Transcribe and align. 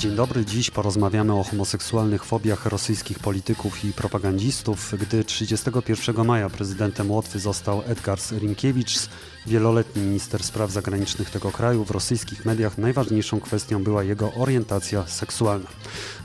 Dzień 0.00 0.16
dobry, 0.16 0.44
dziś 0.44 0.70
porozmawiamy 0.70 1.34
o 1.34 1.42
homoseksualnych 1.42 2.24
fobiach 2.24 2.66
rosyjskich 2.66 3.18
polityków 3.18 3.84
i 3.84 3.92
propagandistów. 3.92 4.94
Gdy 5.00 5.24
31 5.24 6.26
maja 6.26 6.50
prezydentem 6.50 7.10
Łotwy 7.10 7.38
został 7.38 7.82
Edgars 7.86 8.32
Rinkiewicz, 8.32 8.98
wieloletni 9.46 10.02
minister 10.02 10.42
spraw 10.42 10.70
zagranicznych 10.70 11.30
tego 11.30 11.50
kraju, 11.50 11.84
w 11.84 11.90
rosyjskich 11.90 12.44
mediach 12.44 12.78
najważniejszą 12.78 13.40
kwestią 13.40 13.84
była 13.84 14.04
jego 14.04 14.32
orientacja 14.34 15.06
seksualna. 15.06 15.68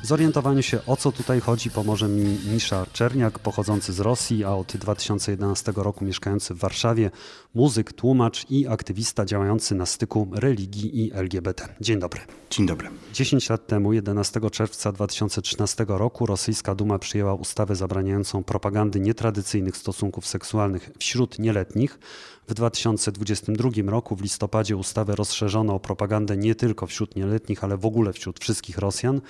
Zorientowaniu 0.03 0.61
się 0.61 0.85
o 0.85 0.97
co 0.97 1.11
tutaj 1.11 1.39
chodzi 1.39 1.71
pomoże 1.71 2.07
mi 2.07 2.37
Misza 2.53 2.85
Czerniak, 2.93 3.39
pochodzący 3.39 3.93
z 3.93 3.99
Rosji, 3.99 4.43
a 4.43 4.49
od 4.49 4.77
2011 4.77 5.73
roku 5.75 6.05
mieszkający 6.05 6.53
w 6.53 6.57
Warszawie, 6.57 7.11
muzyk, 7.55 7.93
tłumacz 7.93 8.45
i 8.49 8.67
aktywista 8.67 9.25
działający 9.25 9.75
na 9.75 9.85
styku 9.85 10.27
religii 10.33 11.05
i 11.05 11.13
LGBT. 11.13 11.67
Dzień 11.81 11.99
dobry. 11.99 12.21
Dzień 12.49 12.65
dobry. 12.65 12.89
10 13.13 13.49
lat 13.49 13.67
temu, 13.67 13.93
11 13.93 14.39
czerwca 14.51 14.91
2013 14.91 15.85
roku, 15.87 16.25
rosyjska 16.25 16.75
Duma 16.75 16.99
przyjęła 16.99 17.33
ustawę 17.33 17.75
zabraniającą 17.75 18.43
propagandy 18.43 18.99
nietradycyjnych 18.99 19.77
stosunków 19.77 20.27
seksualnych 20.27 20.91
wśród 20.99 21.39
nieletnich. 21.39 21.99
W 22.47 22.53
2022 22.53 23.69
roku 23.87 24.15
w 24.15 24.21
listopadzie 24.21 24.77
ustawę 24.77 25.15
rozszerzono 25.15 25.75
o 25.75 25.79
propagandę 25.79 26.37
nie 26.37 26.55
tylko 26.55 26.87
wśród 26.87 27.15
nieletnich, 27.15 27.63
ale 27.63 27.77
w 27.77 27.85
ogóle 27.85 28.13
wśród 28.13 28.39
wszystkich 28.39 28.77
Rosjan, 28.77 29.21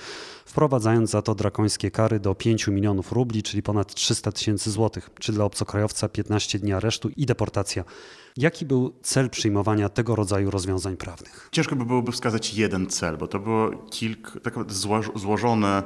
wprowadzając 0.46 1.10
za 1.10 1.22
to 1.22 1.36
drakońskie 1.36 1.92
kary 1.92 2.20
do 2.20 2.36
5 2.36 2.68
milionów 2.68 3.12
rubli, 3.12 3.44
czyli 3.44 3.64
ponad 3.64 3.94
300 3.94 4.32
tysięcy 4.32 4.72
złotych, 4.72 5.10
czy 5.20 5.32
dla 5.32 5.46
obcokrajowca 5.46 6.10
15 6.10 6.60
dni 6.60 6.74
aresztu 6.74 7.10
i 7.10 7.26
deportacja. 7.26 7.84
Jaki 8.38 8.66
był 8.66 8.94
cel 9.02 9.30
przyjmowania 9.30 9.90
tego 9.90 10.16
rodzaju 10.16 10.52
rozwiązań 10.52 10.98
prawnych? 10.98 11.50
Ciężko 11.52 11.76
by 11.76 11.86
byłoby 11.86 12.12
wskazać 12.12 12.54
jeden 12.54 12.88
cel, 12.88 13.18
bo 13.18 13.28
to 13.28 13.40
było 13.40 13.72
kilka 13.90 14.40
tak 14.40 14.54
złożone 15.16 15.84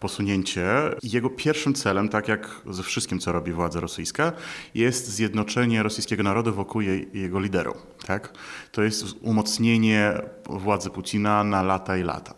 posunięcie. 0.00 0.66
Jego 1.02 1.30
pierwszym 1.30 1.74
celem, 1.74 2.08
tak 2.08 2.28
jak 2.28 2.60
ze 2.70 2.82
wszystkim, 2.82 3.18
co 3.18 3.32
robi 3.32 3.52
władza 3.52 3.80
rosyjska, 3.80 4.32
jest 4.74 5.08
zjednoczenie 5.08 5.82
rosyjskiego 5.82 6.22
narodu 6.22 6.54
wokół 6.54 6.80
jej, 6.80 7.08
jego 7.14 7.40
liderów. 7.40 7.76
Tak? 8.06 8.32
To 8.72 8.82
jest 8.82 9.04
umocnienie 9.20 10.12
władzy 10.46 10.90
Putina 10.90 11.44
na 11.44 11.62
lata 11.62 11.96
i 11.96 12.02
lata. 12.02 12.34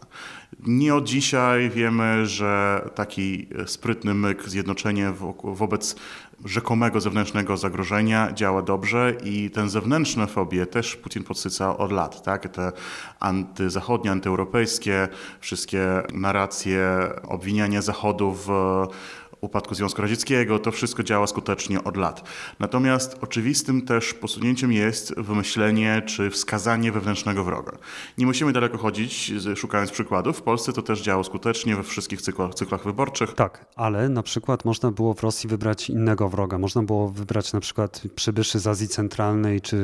Nie 0.67 0.95
od 0.95 1.05
dzisiaj 1.05 1.70
wiemy, 1.70 2.27
że 2.27 2.83
taki 2.95 3.48
sprytny 3.67 4.14
myk, 4.14 4.48
zjednoczenie 4.48 5.12
wobec 5.45 5.97
rzekomego 6.45 7.00
zewnętrznego 7.00 7.56
zagrożenia 7.56 8.33
działa 8.33 8.62
dobrze 8.62 9.15
i 9.25 9.50
ten 9.50 9.69
zewnętrzne 9.69 10.27
fobie 10.27 10.67
też 10.67 10.97
Putin 10.97 11.25
podsyca 11.25 11.78
od 11.78 11.92
lat. 11.92 12.23
Tak? 12.23 12.48
Te 12.48 12.73
antyzachodnie, 13.20 14.11
antyeuropejskie, 14.11 15.09
wszystkie 15.41 16.03
narracje, 16.12 16.98
obwiniania 17.28 17.83
Zachodu 17.83 18.33
w 18.33 18.48
upadku 19.41 19.75
Związku 19.75 20.03
Radzieckiego, 20.03 20.58
to 20.58 20.72
wszystko 20.72 21.03
działa 21.03 21.27
skutecznie 21.27 21.84
od 21.84 21.97
lat. 21.97 22.28
Natomiast 22.58 23.19
oczywistym 23.20 23.83
też 23.83 24.14
posunięciem 24.14 24.72
jest 24.72 25.14
wymyślenie 25.20 26.03
czy 26.06 26.31
wskazanie 26.31 26.92
wewnętrznego 26.92 27.44
wroga. 27.44 27.72
Nie 28.19 28.27
musimy 28.27 28.53
daleko 28.53 28.78
chodzić, 28.78 29.33
szukając 29.56 29.91
przykładów. 29.91 30.39
W 30.39 30.42
Polsce 30.42 30.72
to 30.72 30.83
też 30.83 31.03
działa 31.03 31.25
skutecznie 31.25 31.77
we 31.77 31.83
wszystkich 31.83 32.22
cyklach, 32.22 32.55
cyklach 32.55 32.84
wyborczych. 32.84 33.34
Tak, 33.34 33.66
ale 33.77 34.09
na 34.09 34.22
przykład 34.22 34.64
można 34.64 34.91
było 34.91 35.14
w 35.14 35.22
Rosji 35.22 35.48
wybrać 35.48 35.91
innego 35.91 36.28
wroga. 36.28 36.59
Można 36.59 36.83
było 36.83 37.09
wybrać 37.09 37.53
na 37.53 37.61
przykład 37.61 38.03
przybyszy 38.14 38.59
z 38.59 38.66
Azji 38.66 38.89
Centralnej, 38.89 39.61
czy 39.61 39.77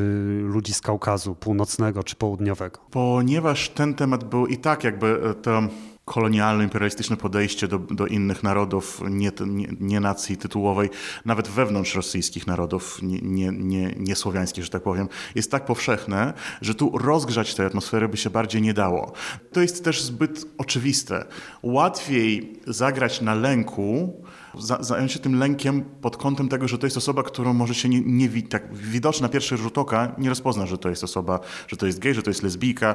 ludzi 0.43 0.75
z 0.75 0.81
Kaukazu 0.81 1.35
Północnego 1.35 2.03
czy 2.03 2.17
Południowego. 2.17 2.81
Ponieważ 2.91 3.69
ten 3.69 3.95
temat 3.95 4.25
był 4.25 4.47
i 4.47 4.57
tak 4.57 4.85
jakby 4.85 5.35
to 5.43 5.63
kolonialno-imperialistyczne 6.05 7.17
podejście 7.17 7.69
do, 7.69 7.79
do 7.79 8.07
innych 8.07 8.43
narodów, 8.43 9.01
nie, 9.11 9.31
nie, 9.47 9.69
nie, 9.81 10.01
nacji 10.01 10.37
tytułowej, 10.37 10.91
nawet 11.25 11.49
wewnątrz 11.49 11.95
rosyjskich 11.95 12.47
narodów, 12.47 12.99
nie, 13.03 13.51
nie, 13.53 13.95
nie, 13.97 14.17
słowiańskich, 14.17 14.65
że 14.65 14.71
tak 14.71 14.83
powiem, 14.83 15.09
jest 15.35 15.51
tak 15.51 15.65
powszechne, 15.65 16.33
że 16.61 16.75
tu 16.75 16.99
rozgrzać 16.99 17.55
tej 17.55 17.67
atmosfery 17.67 18.09
by 18.09 18.17
się 18.17 18.31
bardziej 18.31 18.63
nie 18.63 18.75
dało. 18.75 19.13
To 19.53 19.61
jest 19.61 19.85
też 19.85 20.03
zbyt 20.03 20.47
oczywiste. 20.59 21.25
Łatwiej 21.63 22.61
zagrać 22.67 23.21
na 23.21 23.35
lęku, 23.35 24.25
zająć 24.81 25.13
się 25.13 25.19
tym 25.19 25.39
lękiem 25.39 25.85
pod 26.01 26.17
kątem 26.17 26.49
tego, 26.49 26.69
że 26.69 26.79
to 26.79 26.87
jest 26.87 26.97
osoba, 26.97 27.23
którą 27.23 27.55
może 27.55 27.75
się 27.75 27.89
nie, 27.89 28.01
nie 28.01 28.43
tak 28.43 28.75
widoczna 28.75 29.25
na 29.25 29.29
pierwszy 29.29 29.57
rzut 29.57 29.79
oka 29.79 30.15
nie 30.19 30.29
rozpozna, 30.29 30.67
że 30.67 30.79
to 30.79 30.89
jest 30.89 31.05
osoba, 31.05 31.41
że 31.69 31.77
to 31.77 31.87
jest 31.87 31.99
gej, 31.99 32.15
że 32.15 32.23
to 32.23 32.31
jest 32.31 32.43
lesbijka. 32.43 32.95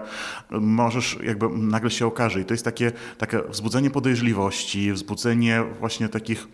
Możesz 0.51 1.17
jakby 1.23 1.49
nagle 1.49 1.91
się 1.91 2.05
okaże 2.05 2.41
i 2.41 2.45
to 2.45 2.53
jest 2.53 2.65
takie, 2.65 2.91
takie 3.17 3.41
wzbudzenie 3.49 3.89
podejrzliwości, 3.89 4.93
wzbudzenie 4.93 5.63
właśnie 5.79 6.09
takich 6.09 6.47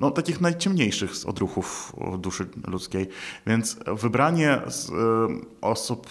no, 0.00 0.10
takich 0.10 0.40
najciemniejszych 0.40 1.16
z 1.16 1.24
odruchów 1.24 1.92
duszy 2.18 2.48
ludzkiej. 2.66 3.08
Więc 3.46 3.78
wybranie 3.86 4.60
osób, 5.60 6.06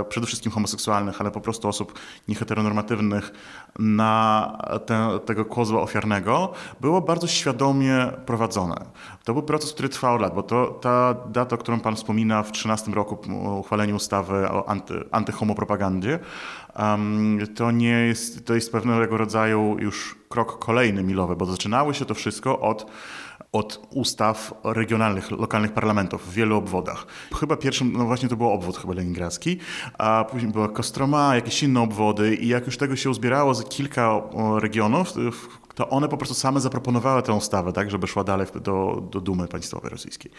y, 0.00 0.04
przede 0.08 0.26
wszystkim 0.26 0.52
homoseksualnych, 0.52 1.20
ale 1.20 1.30
po 1.30 1.40
prostu 1.40 1.68
osób 1.68 1.98
nieheteronormatywnych 2.28 3.32
na 3.78 4.58
te, 4.86 5.18
tego 5.26 5.44
kozła 5.44 5.82
ofiarnego 5.82 6.52
było 6.80 7.00
bardzo 7.00 7.26
świadomie 7.26 8.10
prowadzone. 8.26 8.76
To 9.24 9.32
był 9.32 9.42
proces, 9.42 9.72
który 9.72 9.88
trwał 9.88 10.18
lat, 10.18 10.34
bo 10.34 10.42
to, 10.42 10.66
ta 10.66 11.14
data, 11.26 11.56
którą 11.56 11.80
Pan 11.80 11.96
wspomina 11.96 12.42
w 12.42 12.52
13 12.52 12.90
roku 12.90 13.18
uchwaleniu 13.58 13.96
ustawy 13.96 14.48
o 14.48 14.68
anty, 14.68 15.04
antyhomopropagandzie, 15.10 16.18
um, 16.78 17.38
to, 17.56 17.70
nie 17.70 17.88
jest, 17.88 18.46
to 18.46 18.54
jest 18.54 18.72
pewnego 18.72 19.16
rodzaju 19.16 19.76
już 19.78 20.16
krok 20.28 20.58
kolejny 20.58 21.02
milowy, 21.02 21.36
bo 21.36 21.46
zaczynało 21.46 21.92
się 21.92 22.04
to 22.04 22.14
wszystko 22.14 22.60
od 22.60 22.86
od 23.52 23.86
ustaw 23.90 24.54
regionalnych, 24.64 25.30
lokalnych 25.30 25.72
parlamentów 25.72 26.26
w 26.26 26.32
wielu 26.32 26.56
obwodach. 26.56 27.06
Chyba 27.40 27.56
pierwszym, 27.56 27.92
no 27.92 28.04
właśnie 28.04 28.28
to 28.28 28.36
był 28.36 28.50
obwód 28.50 28.78
chyba 28.78 28.94
leningradzki, 28.94 29.58
a 29.98 30.24
później 30.30 30.52
była 30.52 30.68
Kostroma, 30.68 31.34
jakieś 31.34 31.62
inne 31.62 31.80
obwody 31.80 32.34
i 32.34 32.48
jak 32.48 32.66
już 32.66 32.76
tego 32.76 32.96
się 32.96 33.10
uzbierało 33.10 33.54
z 33.54 33.64
kilka 33.64 34.22
regionów, 34.60 35.12
to 35.74 35.88
one 35.88 36.08
po 36.08 36.16
prostu 36.16 36.34
same 36.34 36.60
zaproponowały 36.60 37.22
tę 37.22 37.32
ustawę, 37.32 37.72
tak, 37.72 37.90
żeby 37.90 38.06
szła 38.06 38.24
dalej 38.24 38.46
do, 38.62 39.02
do 39.10 39.20
Dumy 39.20 39.48
Państwowej 39.48 39.90
Rosyjskiej. 39.90 40.32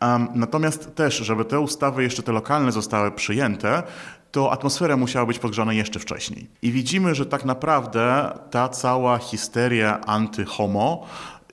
Um, 0.00 0.28
natomiast 0.34 0.94
też, 0.94 1.16
żeby 1.16 1.44
te 1.44 1.60
ustawy 1.60 2.02
jeszcze 2.02 2.22
te 2.22 2.32
lokalne 2.32 2.72
zostały 2.72 3.10
przyjęte, 3.10 3.82
to 4.30 4.52
atmosfera 4.52 4.96
musiała 4.96 5.26
być 5.26 5.38
podgrzana 5.38 5.72
jeszcze 5.72 6.00
wcześniej. 6.00 6.48
I 6.62 6.72
widzimy, 6.72 7.14
że 7.14 7.26
tak 7.26 7.44
naprawdę 7.44 8.32
ta 8.50 8.68
cała 8.68 9.18
histeria 9.18 10.00
anty-homo 10.06 11.06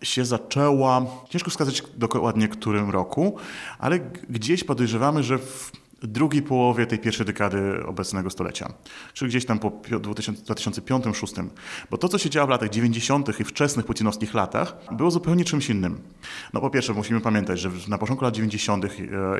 się 0.04 0.26
zaczęła, 0.26 1.06
ciężko 1.30 1.50
wskazać 1.50 1.84
dokładnie 1.98 2.48
którym 2.48 2.90
roku, 2.90 3.36
ale 3.80 4.00
gdzieś 4.30 4.64
podejrzewamy, 4.64 5.24
że 5.24 5.38
w 5.38 5.72
drugiej 6.02 6.42
połowie 6.42 6.86
tej 6.86 7.00
pierwszej 7.00 7.26
dekady 7.26 7.86
obecnego 7.86 8.30
stulecia, 8.30 8.74
czyli 9.14 9.30
gdzieś 9.30 9.46
tam 9.46 9.60
po 9.60 9.70
2005-2006. 9.70 11.48
Bo 11.92 11.98
to, 11.98 12.08
co 12.08 12.18
się 12.18 12.30
działo 12.30 12.48
w 12.48 12.50
latach 12.50 12.70
90. 12.70 13.40
i 13.40 13.44
wczesnych 13.44 13.86
putinowskich 13.86 14.34
latach, 14.34 14.76
było 14.92 15.12
zupełnie 15.12 15.46
czymś 15.46 15.70
innym. 15.70 16.02
No 16.54 16.62
po 16.62 16.70
pierwsze, 16.70 16.94
musimy 16.94 17.22
pamiętać, 17.22 17.60
że 17.60 17.70
na 17.88 17.98
początku 17.98 18.26
lat 18.26 18.34
90. 18.34 18.86
E, 18.86 18.90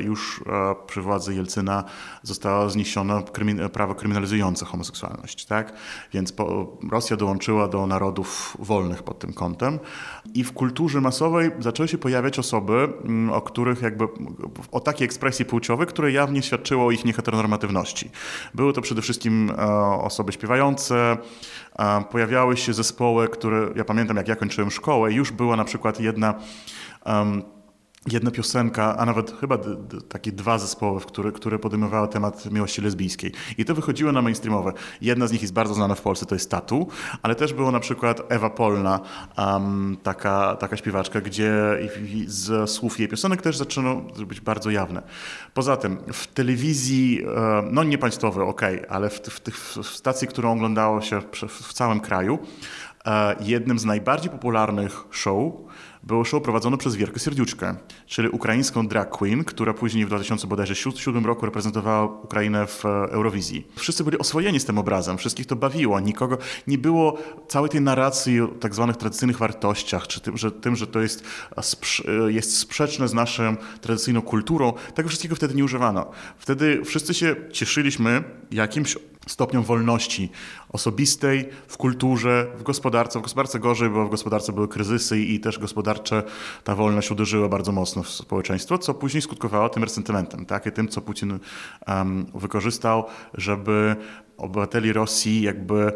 już 0.02 0.42
e, 0.48 0.76
przy 0.88 1.02
władzy 1.02 1.36
Jelcyna 1.36 1.84
zostało 2.24 2.70
zniesione 2.70 3.24
prawo 3.74 3.96
kryminalizujące 3.96 4.66
homoseksualność, 4.66 5.46
tak? 5.46 5.74
Więc 6.14 6.34
Rosja 6.92 7.18
dołączyła 7.18 7.68
do 7.68 7.88
narodów 7.88 8.58
wolnych 8.60 9.04
pod 9.04 9.20
tym 9.20 9.34
kątem 9.34 9.80
i 10.34 10.44
w 10.44 10.54
kulturze 10.54 11.02
masowej 11.02 11.52
zaczęły 11.60 11.88
się 11.88 11.98
pojawiać 11.98 12.40
osoby, 12.40 12.74
mm, 13.04 13.30
o 13.30 13.42
których 13.42 13.82
jakby, 13.82 14.08
o 14.72 14.80
takiej 14.80 15.06
ekspresji 15.06 15.46
płciowej, 15.46 15.88
które 15.88 16.12
jawnie 16.12 16.42
świadczyło 16.48 16.86
o 16.86 16.92
ich 16.92 17.06
nieheteronormatywności. 17.06 18.12
Były 18.54 18.74
to 18.74 18.82
przede 18.82 19.02
wszystkim 19.02 19.52
e, 19.58 19.66
osoby 20.02 20.32
śpiewające, 20.32 21.18
e, 21.80 22.04
pojawiały 22.12 22.58
się 22.58 22.74
zespoły, 22.74 23.28
które, 23.28 23.70
ja 23.76 23.86
pamiętam 23.86 24.18
jak 24.18 24.28
ja 24.28 24.36
kończyłem 24.36 24.72
szkołę, 24.72 25.14
już 25.14 25.32
była 25.32 25.56
na 25.56 25.66
przykład 25.66 26.00
jedna 26.00 26.34
jedna 28.08 28.32
piosenka, 28.32 28.98
a 28.98 29.06
nawet 29.06 29.40
chyba 29.40 29.58
takie 30.10 30.32
dwa 30.32 30.58
zespoły, 30.58 31.02
które, 31.02 31.32
które 31.32 31.60
podejmowały 31.60 32.08
temat 32.08 32.52
miłości 32.52 32.82
lesbijskiej. 32.82 33.32
I 33.58 33.66
to 33.66 33.76
wychodziło 33.76 34.12
na 34.12 34.22
mainstreamowe. 34.22 34.74
Jedna 35.02 35.28
z 35.28 35.32
nich 35.32 35.42
jest 35.42 35.54
bardzo 35.54 35.74
znana 35.74 35.96
w 35.96 36.02
Polsce, 36.02 36.26
to 36.26 36.36
jest 36.36 36.52
Tatu, 36.52 36.88
ale 37.22 37.36
też 37.36 37.54
było 37.54 37.72
na 37.72 37.80
przykład 37.80 38.22
Ewa 38.30 38.50
Polna, 38.50 39.00
um, 39.38 39.98
taka, 40.04 40.56
taka 40.56 40.78
śpiewaczka, 40.78 41.22
gdzie 41.22 41.54
z 42.26 42.70
słów 42.70 43.00
jej 43.00 43.08
piosenek 43.08 43.42
też 43.42 43.58
zaczęto 43.58 44.26
być 44.26 44.42
bardzo 44.42 44.70
jawne. 44.70 45.02
Poza 45.54 45.78
tym 45.78 45.98
w 46.14 46.28
telewizji, 46.28 47.26
no 47.72 47.84
nie 47.84 47.98
państwowej, 47.98 48.48
ok, 48.48 48.62
ale 48.90 49.10
w, 49.10 49.20
w, 49.20 49.78
w 49.84 49.88
stacji, 49.88 50.28
którą 50.28 50.52
oglądało 50.52 51.02
się 51.02 51.22
w 51.50 51.74
całym 51.74 52.00
kraju, 52.00 52.40
e, 53.06 53.36
jednym 53.40 53.80
z 53.80 53.86
najbardziej 53.86 54.32
popularnych 54.32 55.04
show 55.12 55.54
było 56.08 56.24
show 56.26 56.44
prowadzone 56.44 56.78
przez 56.78 56.96
Wierkę 56.96 57.20
Serdiuczkę, 57.20 57.76
czyli 58.06 58.30
ukraińską 58.30 58.88
drag 58.88 59.10
queen, 59.10 59.44
która 59.44 59.74
później 59.74 60.06
w 60.06 60.08
2007 60.08 61.26
roku 61.26 61.46
reprezentowała 61.46 62.04
Ukrainę 62.24 62.68
w 62.68 62.86
Eurowizji. 62.86 63.68
Wszyscy 63.76 64.04
byli 64.04 64.18
oswojeni 64.18 64.60
z 64.60 64.66
tym 64.66 64.78
obrazem, 64.78 65.18
wszystkich 65.18 65.46
to 65.46 65.56
bawiło, 65.56 66.00
nikogo 66.00 66.38
nie 66.68 66.78
było 66.78 67.18
całej 67.48 67.70
tej 67.70 67.82
narracji 67.82 68.42
o 68.42 68.48
tak 68.48 68.76
zwanych 68.76 68.98
tradycyjnych 68.98 69.38
wartościach, 69.38 70.08
czy 70.08 70.22
tym, 70.22 70.38
że, 70.38 70.52
tym, 70.52 70.76
że 70.76 70.88
to 70.88 71.02
jest, 71.02 71.24
jest 72.28 72.58
sprzeczne 72.58 73.08
z 73.08 73.14
naszą 73.14 73.56
tradycyjną 73.82 74.22
kulturą. 74.22 74.74
Tego 74.96 75.10
wszystkiego 75.10 75.36
wtedy 75.36 75.56
nie 75.56 75.64
używano. 75.64 76.12
Wtedy 76.38 76.82
wszyscy 76.86 77.14
się 77.14 77.36
cieszyliśmy 77.52 78.24
jakimś 78.52 78.98
stopniom 79.28 79.64
wolności 79.64 80.32
osobistej, 80.70 81.50
w 81.68 81.78
kulturze, 81.78 82.48
w 82.58 82.64
gospodarce. 82.64 83.20
W 83.20 83.22
gospodarce 83.22 83.60
gorzej, 83.60 83.90
bo 83.90 84.06
w 84.06 84.10
gospodarce 84.10 84.54
były 84.54 84.68
kryzysy 84.68 85.20
i 85.20 85.40
też 85.40 85.60
gospodarcze 85.60 86.24
ta 86.64 86.76
wolność 86.76 87.12
uderzyła 87.12 87.50
bardzo 87.50 87.72
mocno 87.72 88.04
w 88.04 88.10
społeczeństwo, 88.10 88.78
co 88.78 88.94
później 88.94 89.22
skutkowało 89.22 89.70
tym 89.70 89.84
resentymentem, 89.84 90.46
tak? 90.46 90.66
I 90.66 90.72
tym, 90.72 90.88
co 90.88 91.02
Putin 91.02 91.40
um, 91.88 92.26
wykorzystał, 92.36 93.06
żeby 93.34 93.96
obywateli 94.38 94.94
Rosji 94.94 95.42
jakby 95.42 95.92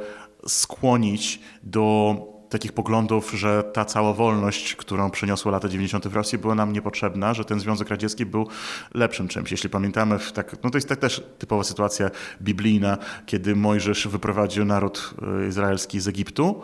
skłonić 0.48 1.39
do 1.63 2.16
takich 2.51 2.71
poglądów, 2.71 3.31
że 3.31 3.63
ta 3.74 3.86
cała 3.86 4.13
wolność, 4.13 4.75
którą 4.75 5.12
przyniosły 5.12 5.51
lata 5.51 5.69
90. 5.69 6.07
w 6.07 6.15
Rosji, 6.15 6.38
była 6.38 6.56
nam 6.56 6.74
niepotrzebna, 6.74 7.33
że 7.33 7.45
ten 7.45 7.59
Związek 7.59 7.89
Radziecki 7.89 8.25
był 8.25 8.48
lepszym 8.94 9.27
czymś. 9.27 9.51
Jeśli 9.51 9.69
pamiętamy, 9.69 10.19
tak, 10.33 10.56
no 10.63 10.69
to 10.69 10.77
jest 10.77 10.89
tak 10.89 11.00
też 11.00 11.24
typowa 11.39 11.63
sytuacja 11.63 12.12
biblijna, 12.42 12.98
kiedy 13.25 13.56
Mojżesz 13.56 14.07
wyprowadził 14.07 14.65
naród 14.65 15.13
e, 15.44 15.48
izraelski 15.48 16.00
z 16.00 16.07
Egiptu, 16.07 16.62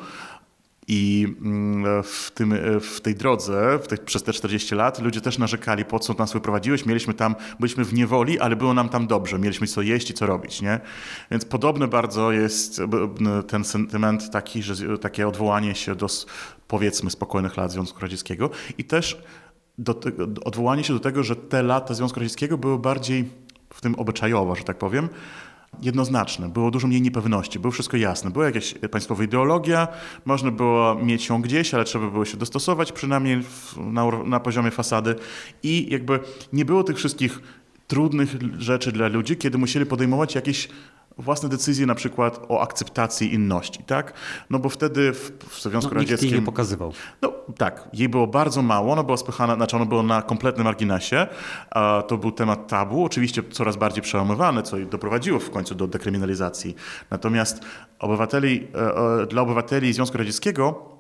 i 0.88 1.28
mm, 1.42 2.04
w, 2.04 2.32
tym, 2.34 2.54
w 2.82 3.02
tej 3.02 3.16
drodze, 3.16 3.80
w 3.84 3.88
tej, 3.88 3.98
przez 3.98 4.24
te 4.24 4.34
40 4.34 4.76
lat, 4.76 5.00
ludzie 5.02 5.22
też 5.22 5.38
narzekali, 5.38 5.86
po 5.86 6.00
co 6.00 6.14
nas 6.14 6.34
wyprowadziłeś. 6.34 6.86
Mieliśmy 6.86 7.14
tam, 7.14 7.36
byliśmy 7.60 7.86
w 7.86 7.94
niewoli, 7.94 8.40
ale 8.40 8.56
było 8.56 8.74
nam 8.74 8.90
tam 8.90 9.08
dobrze. 9.08 9.40
Mieliśmy 9.40 9.68
co 9.68 9.82
jeść 9.82 10.10
i 10.10 10.14
co 10.14 10.26
robić, 10.26 10.62
nie? 10.62 10.80
Więc 11.32 11.46
podobny 11.46 11.88
bardzo 11.88 12.32
jest 12.32 12.82
ten 13.48 13.64
sentyment 13.64 14.32
taki, 14.32 14.64
że 14.64 14.98
takie 14.98 15.28
odwołanie 15.28 15.76
się 15.76 15.96
do, 15.96 16.08
powiedzmy, 16.68 17.12
spokojnych 17.12 17.58
lat 17.58 17.72
Związku 17.72 18.00
Radzieckiego 18.00 18.50
i 18.78 18.84
też 18.84 19.22
do 19.78 20.00
odwołanie 20.46 20.84
się 20.84 20.94
do 20.94 21.00
tego, 21.00 21.24
że 21.24 21.36
te 21.36 21.64
lata 21.64 21.94
Związku 21.94 22.20
Radzieckiego 22.20 22.58
były 22.58 22.80
bardziej 22.80 23.30
w 23.74 23.82
tym 23.82 23.96
obyczajowo, 23.96 24.56
że 24.56 24.64
tak 24.64 24.78
powiem, 24.78 25.10
jednoznaczne, 25.82 26.50
było 26.50 26.72
dużo 26.72 26.88
mniej 26.88 27.02
niepewności, 27.02 27.60
było 27.60 27.72
wszystko 27.72 27.98
jasne. 27.98 28.32
Była 28.32 28.46
jakaś 28.46 28.74
państwowa 28.92 29.24
ideologia, 29.24 29.88
można 30.26 30.52
było 30.52 30.96
mieć 30.96 31.30
ją 31.30 31.42
gdzieś, 31.42 31.74
ale 31.74 31.84
trzeba 31.84 32.10
było 32.10 32.26
się 32.26 32.38
dostosować 32.38 32.92
przynajmniej 32.92 33.44
na, 33.78 34.24
na 34.26 34.40
poziomie 34.40 34.72
fasady 34.72 35.16
i 35.64 35.88
jakby 35.92 36.20
nie 36.54 36.66
było 36.66 36.84
tych 36.84 36.98
wszystkich 36.98 37.40
trudnych 37.88 38.36
rzeczy 38.58 38.92
dla 38.92 39.08
ludzi, 39.08 39.38
kiedy 39.38 39.58
musieli 39.58 39.86
podejmować 39.86 40.36
jakieś 40.36 40.70
własne 41.18 41.50
decyzje 41.50 41.86
na 41.86 41.96
przykład 41.96 42.46
o 42.50 42.62
akceptacji 42.62 43.34
inności, 43.34 43.84
tak? 43.84 44.14
No 44.50 44.60
bo 44.60 44.70
wtedy 44.70 45.14
w, 45.14 45.32
w 45.50 45.62
Związku 45.62 45.94
no, 45.94 46.00
Radzieckim... 46.00 46.26
Nikt 46.26 46.32
jej 46.32 46.42
nie 46.42 46.46
pokazywał. 46.46 46.94
No 47.22 47.34
tak, 47.58 47.90
jej 47.94 48.10
było 48.10 48.28
bardzo 48.28 48.62
mało, 48.62 48.94
ona 48.94 49.04
była 49.04 49.18
spychana, 49.18 49.56
znaczy 49.56 49.76
ona 49.76 49.86
była 49.86 50.04
na 50.04 50.22
kompletnym 50.22 50.66
marginesie. 50.66 51.28
To 52.08 52.18
był 52.18 52.32
temat 52.32 52.68
tabu, 52.68 53.04
oczywiście 53.04 53.44
coraz 53.52 53.76
bardziej 53.78 54.04
przełamywany, 54.04 54.64
co 54.64 54.78
doprowadziło 54.78 55.40
w 55.40 55.50
końcu 55.50 55.76
do 55.76 55.88
dekryminalizacji. 55.88 56.76
Natomiast 57.10 57.62
obywateli, 58.00 58.68
e, 58.76 59.22
e, 59.22 59.26
dla 59.26 59.42
obywateli 59.42 59.94
Związku 59.94 60.18
Radzieckiego 60.18 60.97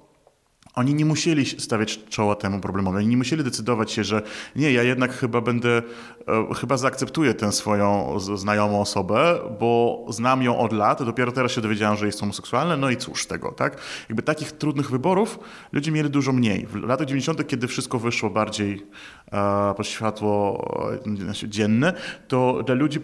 oni 0.77 0.93
nie 0.93 1.05
musieli 1.05 1.45
stawiać 1.45 1.99
czoła 2.09 2.35
temu 2.35 2.59
problemowi. 2.59 2.97
Oni 2.97 3.07
nie 3.07 3.17
musieli 3.17 3.43
decydować 3.43 3.91
się, 3.91 4.03
że 4.03 4.21
nie, 4.55 4.71
ja 4.71 4.83
jednak 4.83 5.13
chyba 5.13 5.41
będę, 5.41 5.81
e, 6.27 6.53
chyba 6.55 6.77
zaakceptuję 6.77 7.33
tę 7.33 7.51
swoją 7.51 8.19
znajomą 8.19 8.81
osobę, 8.81 9.39
bo 9.59 10.05
znam 10.09 10.43
ją 10.43 10.59
od 10.59 10.73
lat, 10.73 11.03
dopiero 11.03 11.31
teraz 11.31 11.51
się 11.51 11.61
dowiedziałem, 11.61 11.97
że 11.97 12.05
jest 12.05 12.19
homoseksualna, 12.19 12.77
no 12.77 12.89
i 12.89 12.97
cóż 12.97 13.25
tego, 13.25 13.51
tak? 13.51 13.77
Jakby 14.09 14.23
takich 14.23 14.51
trudnych 14.51 14.89
wyborów 14.89 15.39
ludzie 15.71 15.91
mieli 15.91 16.09
dużo 16.09 16.31
mniej. 16.31 16.67
W 16.67 16.75
latach 16.75 17.07
90., 17.07 17.47
kiedy 17.47 17.67
wszystko 17.67 17.99
wyszło 17.99 18.29
bardziej 18.29 18.85
e, 19.31 19.73
pod 19.77 19.87
światło 19.87 20.63
e, 21.43 21.49
dzienne, 21.49 21.93
to 22.27 22.63
dla 22.65 22.75
ludzi 22.75 22.99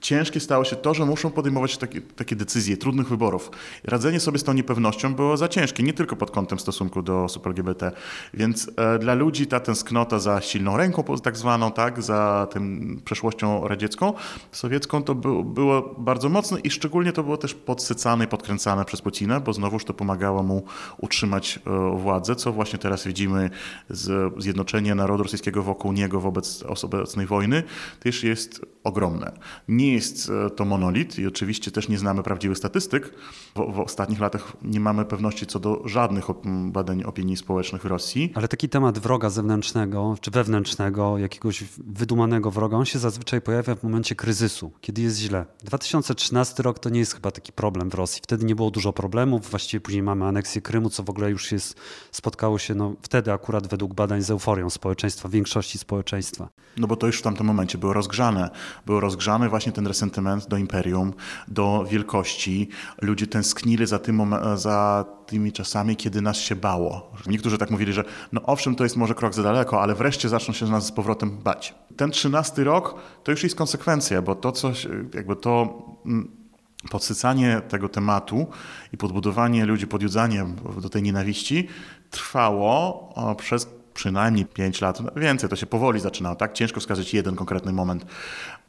ciężkie 0.00 0.40
stało 0.40 0.64
się 0.64 0.76
to, 0.76 0.94
że 0.94 1.06
muszą 1.06 1.30
podejmować 1.30 1.78
takie, 1.78 2.00
takie 2.00 2.36
decyzje, 2.36 2.76
trudnych 2.76 3.08
wyborów. 3.08 3.50
Radzenie 3.84 4.20
sobie 4.20 4.38
z 4.38 4.44
tą 4.44 4.52
niepewnością 4.52 5.14
było 5.14 5.36
za 5.36 5.48
ciężkie, 5.48 5.82
nie 5.82 5.92
tylko 5.92 6.16
pod 6.16 6.30
kątem 6.30 6.58
stosunku 6.58 6.73
stosunku 6.74 7.02
do 7.02 7.24
osób 7.24 7.46
LGBT. 7.46 7.92
Więc 8.34 8.70
e, 8.76 8.98
dla 8.98 9.14
ludzi 9.14 9.46
ta 9.46 9.60
tęsknota 9.60 10.18
za 10.18 10.40
silną 10.40 10.76
ręką, 10.76 11.04
tak 11.22 11.36
zwaną, 11.36 11.72
tak, 11.72 12.02
za 12.02 12.48
tym 12.50 13.00
przeszłością 13.04 13.68
radziecką, 13.68 14.12
sowiecką, 14.52 15.02
to 15.02 15.14
by, 15.14 15.44
było 15.44 15.94
bardzo 15.98 16.28
mocne 16.28 16.60
i 16.60 16.70
szczególnie 16.70 17.12
to 17.12 17.22
było 17.22 17.36
też 17.36 17.54
podsycane 17.54 18.24
i 18.24 18.28
podkręcane 18.28 18.84
przez 18.84 19.02
Putina, 19.02 19.40
bo 19.40 19.52
znowuż 19.52 19.84
to 19.84 19.94
pomagało 19.94 20.42
mu 20.42 20.62
utrzymać 20.98 21.58
e, 21.66 21.98
władzę, 21.98 22.36
co 22.36 22.52
właśnie 22.52 22.78
teraz 22.78 23.06
widzimy 23.06 23.50
z 23.90 24.34
zjednoczenie 24.42 24.94
narodu 24.94 25.22
rosyjskiego 25.22 25.62
wokół 25.62 25.92
niego 25.92 26.20
wobec 26.20 26.64
obecnej 26.84 27.26
wojny, 27.26 27.62
też 28.00 28.24
jest 28.24 28.73
ogromne. 28.84 29.32
Nie 29.68 29.92
jest 29.92 30.30
e, 30.46 30.50
to 30.50 30.64
monolit 30.64 31.18
i 31.18 31.26
oczywiście 31.26 31.70
też 31.70 31.88
nie 31.88 31.98
znamy 31.98 32.22
prawdziwych 32.22 32.58
statystyk. 32.58 33.14
W, 33.56 33.74
w 33.74 33.80
ostatnich 33.80 34.20
latach 34.20 34.52
nie 34.62 34.80
mamy 34.80 35.04
pewności 35.04 35.46
co 35.46 35.58
do 35.58 35.88
żadnych 35.88 36.24
badań 36.66 37.04
opinii 37.04 37.36
społecznych 37.36 37.82
w 37.82 37.86
Rosji. 37.86 38.32
Ale 38.34 38.48
taki 38.48 38.68
temat 38.68 38.98
wroga 38.98 39.30
zewnętrznego 39.30 40.16
czy 40.20 40.30
wewnętrznego, 40.30 41.18
jakiegoś 41.18 41.64
wydumanego 41.78 42.50
wroga, 42.50 42.76
on 42.76 42.84
się 42.84 42.98
zazwyczaj 42.98 43.40
pojawia 43.40 43.74
w 43.74 43.82
momencie 43.82 44.14
kryzysu, 44.14 44.72
kiedy 44.80 45.02
jest 45.02 45.18
źle. 45.18 45.46
2013 45.64 46.62
rok 46.62 46.78
to 46.78 46.90
nie 46.90 47.00
jest 47.00 47.14
chyba 47.14 47.30
taki 47.30 47.52
problem 47.52 47.90
w 47.90 47.94
Rosji. 47.94 48.20
Wtedy 48.24 48.44
nie 48.44 48.54
było 48.54 48.70
dużo 48.70 48.92
problemów, 48.92 49.50
właściwie 49.50 49.80
później 49.80 50.02
mamy 50.02 50.24
aneksję 50.24 50.62
Krymu, 50.62 50.90
co 50.90 51.02
w 51.02 51.10
ogóle 51.10 51.30
już 51.30 51.52
jest, 51.52 51.76
spotkało 52.12 52.58
się 52.58 52.74
no, 52.74 52.94
wtedy 53.02 53.32
akurat 53.32 53.66
według 53.66 53.94
badań 53.94 54.22
z 54.22 54.30
euforią 54.30 54.70
społeczeństwa, 54.70 55.28
większości 55.28 55.78
społeczeństwa. 55.78 56.48
No 56.76 56.86
bo 56.86 56.96
to 56.96 57.06
już 57.06 57.18
w 57.18 57.22
tamtym 57.22 57.46
momencie 57.46 57.78
było 57.78 57.92
rozgrzane. 57.92 58.50
Było 58.86 59.00
rozgrzany 59.00 59.48
właśnie 59.48 59.72
ten 59.72 59.86
resentyment 59.86 60.48
do 60.48 60.56
imperium, 60.56 61.12
do 61.48 61.84
wielkości. 61.90 62.68
Ludzie 63.02 63.26
tęsknili 63.26 63.86
za, 63.86 63.98
tym, 63.98 64.34
za 64.54 65.04
tymi 65.26 65.52
czasami, 65.52 65.96
kiedy 65.96 66.22
nas 66.22 66.36
się 66.36 66.56
bało. 66.56 67.12
Niektórzy 67.26 67.58
tak 67.58 67.70
mówili, 67.70 67.92
że 67.92 68.04
no 68.32 68.40
owszem, 68.42 68.74
to 68.74 68.84
jest 68.84 68.96
może 68.96 69.14
krok 69.14 69.34
za 69.34 69.42
daleko, 69.42 69.82
ale 69.82 69.94
wreszcie 69.94 70.28
zaczną 70.28 70.54
się 70.54 70.66
nas 70.66 70.86
z 70.86 70.92
powrotem 70.92 71.38
bać. 71.38 71.74
Ten 71.96 72.10
trzynasty 72.10 72.64
rok 72.64 72.94
to 73.24 73.30
już 73.30 73.42
jest 73.42 73.56
konsekwencja, 73.56 74.22
bo 74.22 74.34
to 74.34 74.52
coś, 74.52 74.86
jakby 75.14 75.36
to 75.36 75.82
mm, 76.06 76.44
podsycanie 76.90 77.62
tego 77.68 77.88
tematu 77.88 78.46
i 78.92 78.96
podbudowanie 78.96 79.66
ludzi, 79.66 79.86
podjudzanie 79.86 80.46
do 80.82 80.88
tej 80.88 81.02
nienawiści 81.02 81.68
trwało 82.10 83.14
przez 83.38 83.68
przynajmniej 83.94 84.44
5 84.46 84.80
lat, 84.80 85.00
no 85.00 85.20
więcej, 85.20 85.50
to 85.50 85.56
się 85.56 85.66
powoli 85.66 86.00
zaczynało, 86.00 86.36
tak? 86.36 86.52
Ciężko 86.52 86.80
wskazać 86.80 87.14
jeden 87.14 87.36
konkretny 87.36 87.72
moment. 87.72 88.06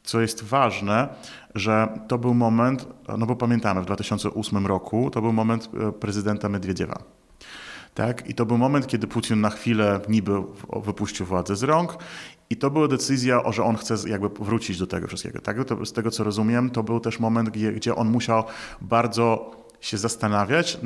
Co 0.04 0.20
jest 0.20 0.44
ważne, 0.44 1.08
że 1.54 1.88
to 2.08 2.18
był 2.18 2.34
moment, 2.34 2.86
no 3.18 3.26
bo 3.26 3.36
pamiętamy, 3.36 3.82
w 3.82 3.84
2008 3.84 4.66
roku 4.66 5.10
to 5.10 5.22
był 5.22 5.32
moment 5.32 5.68
e, 5.88 5.92
prezydenta 5.92 6.48
Medwiediewa. 6.48 7.02
Tak? 7.94 8.30
I 8.30 8.34
to 8.34 8.46
był 8.46 8.58
moment, 8.58 8.86
kiedy 8.86 9.06
Putin 9.06 9.40
na 9.40 9.50
chwilę 9.50 10.00
niby 10.08 10.32
wypuścił 10.84 11.26
władzę 11.26 11.56
z 11.56 11.62
rąk 11.62 11.98
i 12.50 12.56
to 12.56 12.70
była 12.70 12.88
decyzja, 12.88 13.52
że 13.52 13.64
on 13.64 13.76
chce 13.76 13.94
jakby 14.08 14.28
wrócić 14.28 14.78
do 14.78 14.86
tego 14.86 15.06
wszystkiego. 15.06 15.40
Tak? 15.40 15.64
To, 15.64 15.86
z 15.86 15.92
tego 15.92 16.10
co 16.10 16.24
rozumiem, 16.24 16.70
to 16.70 16.82
był 16.82 17.00
też 17.00 17.20
moment, 17.20 17.50
gdzie, 17.50 17.72
gdzie 17.72 17.94
on 17.94 18.10
musiał 18.10 18.44
bardzo 18.80 19.50
się 19.80 19.98
zastanawiać, 19.98 20.78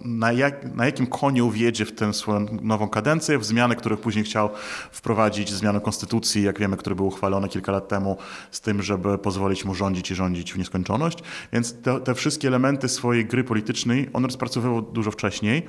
na, 0.00 0.32
jak, 0.32 0.74
na 0.74 0.86
jakim 0.86 1.06
koniu 1.06 1.50
wjedzie 1.50 1.84
w 1.84 1.92
tę 1.92 2.14
swoją 2.14 2.46
nową 2.62 2.88
kadencję, 2.88 3.38
w 3.38 3.44
zmiany, 3.44 3.76
których 3.76 4.00
później 4.00 4.24
chciał 4.24 4.50
wprowadzić, 4.92 5.52
zmianę 5.52 5.80
konstytucji, 5.80 6.42
jak 6.42 6.58
wiemy, 6.58 6.76
które 6.76 6.94
były 6.94 7.08
uchwalone 7.08 7.48
kilka 7.48 7.72
lat 7.72 7.88
temu, 7.88 8.16
z 8.50 8.60
tym, 8.60 8.82
żeby 8.82 9.18
pozwolić 9.18 9.64
mu 9.64 9.74
rządzić 9.74 10.10
i 10.10 10.14
rządzić 10.14 10.52
w 10.52 10.58
nieskończoność. 10.58 11.18
Więc 11.52 11.82
te, 11.82 12.00
te 12.00 12.14
wszystkie 12.14 12.48
elementy 12.48 12.88
swojej 12.88 13.26
gry 13.26 13.44
politycznej 13.44 14.10
on 14.12 14.24
rozpracowywał 14.24 14.82
dużo 14.82 15.10
wcześniej. 15.10 15.62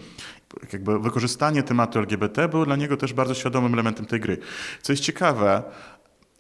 Jakby 0.73 0.99
wykorzystanie 0.99 1.63
tematu 1.63 1.99
LGBT 1.99 2.47
było 2.47 2.65
dla 2.65 2.75
niego 2.75 2.97
też 2.97 3.13
bardzo 3.13 3.33
świadomym 3.33 3.73
elementem 3.73 4.05
tej 4.05 4.19
gry. 4.19 4.37
Co 4.81 4.93
jest 4.93 5.03
ciekawe, 5.03 5.63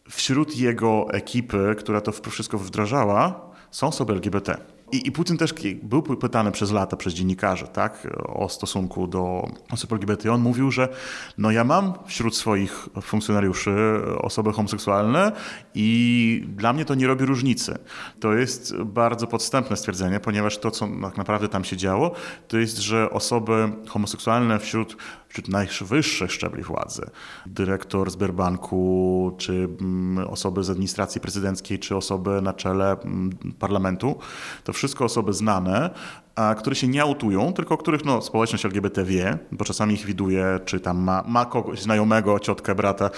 wśród 0.09 0.57
jego 0.57 1.07
ekipy, 1.13 1.75
która 1.77 2.01
to 2.01 2.11
wszystko 2.11 2.57
wdrażała, 2.57 3.51
są 3.71 3.87
osoby 3.87 4.13
LGBT. 4.13 4.74
I, 4.95 5.07
i 5.07 5.11
Putin 5.11 5.37
też 5.37 5.53
był 5.83 6.01
pytany 6.01 6.51
przez 6.51 6.71
lata 6.71 6.97
przez 6.97 7.13
dziennikarzy, 7.13 7.67
tak, 7.67 8.07
o 8.25 8.49
stosunku 8.49 9.07
do 9.07 9.49
osób 9.71 9.93
LGBT. 9.93 10.31
On 10.31 10.41
mówił, 10.41 10.71
że 10.71 10.89
no 11.37 11.51
ja 11.51 11.63
mam 11.63 11.93
wśród 12.05 12.35
swoich 12.35 12.89
funkcjonariuszy 13.01 14.01
osoby 14.17 14.53
homoseksualne 14.53 15.31
i 15.75 16.45
dla 16.47 16.73
mnie 16.73 16.85
to 16.85 16.95
nie 16.95 17.07
robi 17.07 17.25
różnicy. 17.25 17.77
To 18.19 18.33
jest 18.33 18.75
bardzo 18.77 19.27
podstępne 19.27 19.77
stwierdzenie, 19.77 20.19
ponieważ 20.19 20.57
to, 20.57 20.71
co 20.71 20.87
tak 21.01 21.17
naprawdę 21.17 21.49
tam 21.49 21.63
się 21.63 21.77
działo, 21.77 22.11
to 22.47 22.57
jest, 22.57 22.77
że 22.77 23.09
osoby 23.09 23.71
homoseksualne 23.87 24.59
wśród, 24.59 24.97
wśród 25.27 25.47
najwyższych 25.47 26.31
szczebli 26.31 26.63
władzy, 26.63 27.09
dyrektor 27.45 28.11
Sberbanku, 28.11 29.35
czy 29.37 29.69
mm, 29.81 30.27
osoby 30.27 30.63
z 30.63 30.69
administracji 30.69 31.21
prezydenckiej, 31.21 31.79
czy 31.79 31.95
osoby 31.95 32.41
na 32.41 32.53
czele 32.53 32.91
mm, 32.91 33.29
parlamentu, 33.59 34.19
to 34.63 34.73
wszystko 34.73 34.84
osoby 35.05 35.33
znane, 35.33 35.89
a 36.35 36.55
które 36.55 36.75
się 36.75 36.87
nie 36.87 37.01
autują, 37.01 37.53
tylko 37.53 37.75
o 37.75 37.77
których 37.77 38.05
no, 38.05 38.21
społeczność 38.21 38.65
LGBT 38.65 39.03
wie, 39.03 39.37
bo 39.51 39.65
czasami 39.65 39.93
ich 39.93 40.05
widuje, 40.05 40.59
czy 40.65 40.79
tam 40.79 40.97
ma, 40.97 41.23
ma 41.27 41.45
kogoś 41.45 41.81
znajomego, 41.81 42.39
ciotkę, 42.39 42.75
brata, 42.75 43.09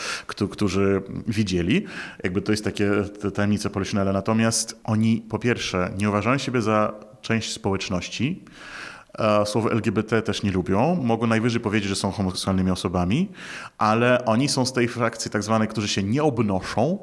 którzy 0.52 1.02
widzieli. 1.28 1.86
Jakby 2.24 2.42
to 2.42 2.52
jest 2.52 2.64
takie 2.64 2.92
tajemnice 3.34 3.70
policzynele. 3.70 4.14
Natomiast 4.14 4.80
oni 4.84 5.26
po 5.30 5.40
pierwsze 5.40 5.92
nie 5.98 6.10
uważają 6.10 6.38
siebie 6.38 6.62
za 6.62 6.94
część 7.22 7.54
społeczności, 7.54 8.44
słowo 9.46 9.72
LGBT 9.72 10.22
też 10.22 10.44
nie 10.44 10.52
lubią. 10.52 10.96
Mogą 11.04 11.28
najwyżej 11.28 11.62
powiedzieć, 11.62 11.90
że 11.90 11.96
są 11.96 12.12
homoseksualnymi 12.12 12.72
osobami, 12.72 13.30
ale 13.78 14.26
oni 14.26 14.50
są 14.50 14.66
z 14.66 14.74
tej 14.74 14.88
frakcji 14.88 15.32
tak 15.32 15.44
zwanej, 15.44 15.68
którzy 15.68 15.88
się 15.88 16.04
nie 16.04 16.24
obnoszą, 16.24 16.98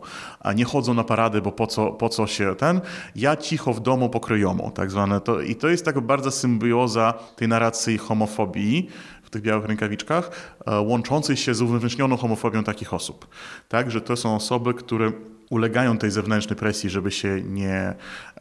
nie 0.55 0.65
chodzą 0.65 0.95
na 0.95 1.05
parady, 1.05 1.43
bo 1.43 1.53
po 1.53 1.67
co, 1.67 1.93
po 1.93 2.09
co 2.09 2.27
się 2.27 2.55
ten. 2.55 2.81
Ja 3.17 3.37
cicho 3.37 3.73
w 3.73 3.81
domu 3.81 4.11
pokryjomu, 4.11 4.71
tak 4.75 4.91
zwane. 4.91 5.21
To, 5.21 5.41
I 5.41 5.57
to 5.57 5.69
jest 5.69 5.85
taka 5.85 6.01
bardzo 6.01 6.31
symbioza 6.31 7.15
tej 7.37 7.49
narracji 7.49 7.99
homofobii, 7.99 8.89
w 9.23 9.31
tych 9.31 9.43
białych 9.43 9.65
rękawiczkach, 9.65 10.31
e, 10.67 10.81
łączącej 10.81 11.37
się 11.37 11.55
z 11.55 11.63
uwewnętrznioną 11.63 12.17
homofobią 12.17 12.65
takich 12.65 12.95
osób. 12.95 13.29
Tak, 13.69 13.91
że 13.91 14.01
to 14.01 14.17
są 14.17 14.37
osoby, 14.37 14.75
które 14.75 15.13
ulegają 15.51 15.99
tej 15.99 16.11
zewnętrznej 16.11 16.57
presji, 16.57 16.91
żeby 16.91 17.11
się 17.11 17.43
nie 17.43 17.75
e, 17.75 17.95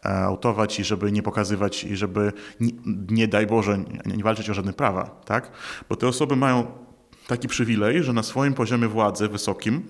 autować 0.06 0.80
i 0.80 0.84
żeby 0.84 1.12
nie 1.12 1.24
pokazywać 1.24 1.84
i 1.84 1.96
żeby, 1.96 2.34
nie, 2.60 2.72
nie 3.10 3.28
daj 3.28 3.48
Boże, 3.48 3.78
nie, 3.78 4.16
nie 4.18 4.24
walczyć 4.24 4.50
o 4.50 4.54
żadne 4.54 4.74
prawa, 4.74 5.22
tak? 5.26 5.52
Bo 5.90 5.96
te 5.96 6.08
osoby 6.08 6.36
mają 6.36 6.68
taki 7.28 7.48
przywilej, 7.48 8.04
że 8.04 8.14
na 8.14 8.24
swoim 8.24 8.54
poziomie 8.54 8.88
władzy 8.88 9.28
wysokim, 9.28 9.84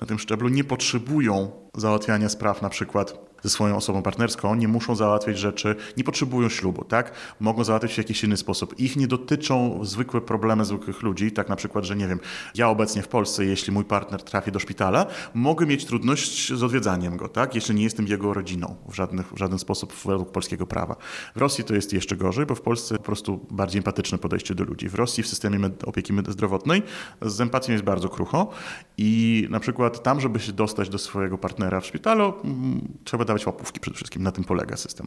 na 0.00 0.06
tym 0.06 0.18
szczeblu, 0.18 0.48
nie 0.48 0.64
potrzebują 0.64 1.50
załatwiania 1.74 2.28
spraw 2.28 2.62
na 2.62 2.68
przykład 2.68 3.25
ze 3.42 3.50
swoją 3.50 3.76
osobą 3.76 4.02
partnerską, 4.02 4.54
nie 4.54 4.68
muszą 4.68 4.96
załatwiać 4.96 5.38
rzeczy, 5.38 5.76
nie 5.96 6.04
potrzebują 6.04 6.48
ślubu, 6.48 6.84
tak? 6.84 7.12
Mogą 7.40 7.64
załatwić 7.64 7.94
w 7.94 7.98
jakiś 7.98 8.24
inny 8.24 8.36
sposób. 8.36 8.78
Ich 8.78 8.96
nie 8.96 9.06
dotyczą 9.06 9.84
zwykłe 9.84 10.20
problemy 10.20 10.64
zwykłych 10.64 11.02
ludzi, 11.02 11.32
tak 11.32 11.48
na 11.48 11.56
przykład, 11.56 11.84
że 11.84 11.96
nie 11.96 12.08
wiem, 12.08 12.20
ja 12.54 12.68
obecnie 12.68 13.02
w 13.02 13.08
Polsce, 13.08 13.44
jeśli 13.44 13.72
mój 13.72 13.84
partner 13.84 14.22
trafi 14.22 14.52
do 14.52 14.58
szpitala, 14.58 15.06
mogę 15.34 15.66
mieć 15.66 15.84
trudność 15.84 16.52
z 16.52 16.62
odwiedzaniem 16.62 17.16
go, 17.16 17.28
tak? 17.28 17.54
Jeśli 17.54 17.74
nie 17.74 17.84
jestem 17.84 18.06
jego 18.06 18.34
rodziną 18.34 18.76
w, 18.88 18.94
żadnych, 18.94 19.32
w 19.32 19.38
żaden 19.38 19.58
sposób 19.58 19.92
według 20.04 20.30
polskiego 20.30 20.66
prawa. 20.66 20.96
W 21.36 21.38
Rosji 21.38 21.64
to 21.64 21.74
jest 21.74 21.92
jeszcze 21.92 22.16
gorzej, 22.16 22.46
bo 22.46 22.54
w 22.54 22.60
Polsce 22.60 22.96
po 22.96 23.02
prostu 23.02 23.46
bardziej 23.50 23.78
empatyczne 23.78 24.18
podejście 24.18 24.54
do 24.54 24.64
ludzi. 24.64 24.88
W 24.88 24.94
Rosji 24.94 25.22
w 25.22 25.28
systemie 25.28 25.70
opieki 25.84 26.14
zdrowotnej 26.28 26.82
z 27.22 27.40
empatią 27.40 27.72
jest 27.72 27.84
bardzo 27.84 28.08
krucho 28.08 28.50
i 28.98 29.46
na 29.50 29.60
przykład 29.60 30.02
tam, 30.02 30.20
żeby 30.20 30.40
się 30.40 30.52
dostać 30.52 30.88
do 30.88 30.98
swojego 30.98 31.38
partnera 31.38 31.80
w 31.80 31.86
szpitalu, 31.86 32.34
mm, 32.44 32.88
trzeba 33.04 33.24
dawać 33.26 33.46
łapówki 33.46 33.80
przede 33.80 33.96
wszystkim. 33.96 34.22
Na 34.22 34.32
tym 34.32 34.44
polega 34.44 34.76
system. 34.76 35.06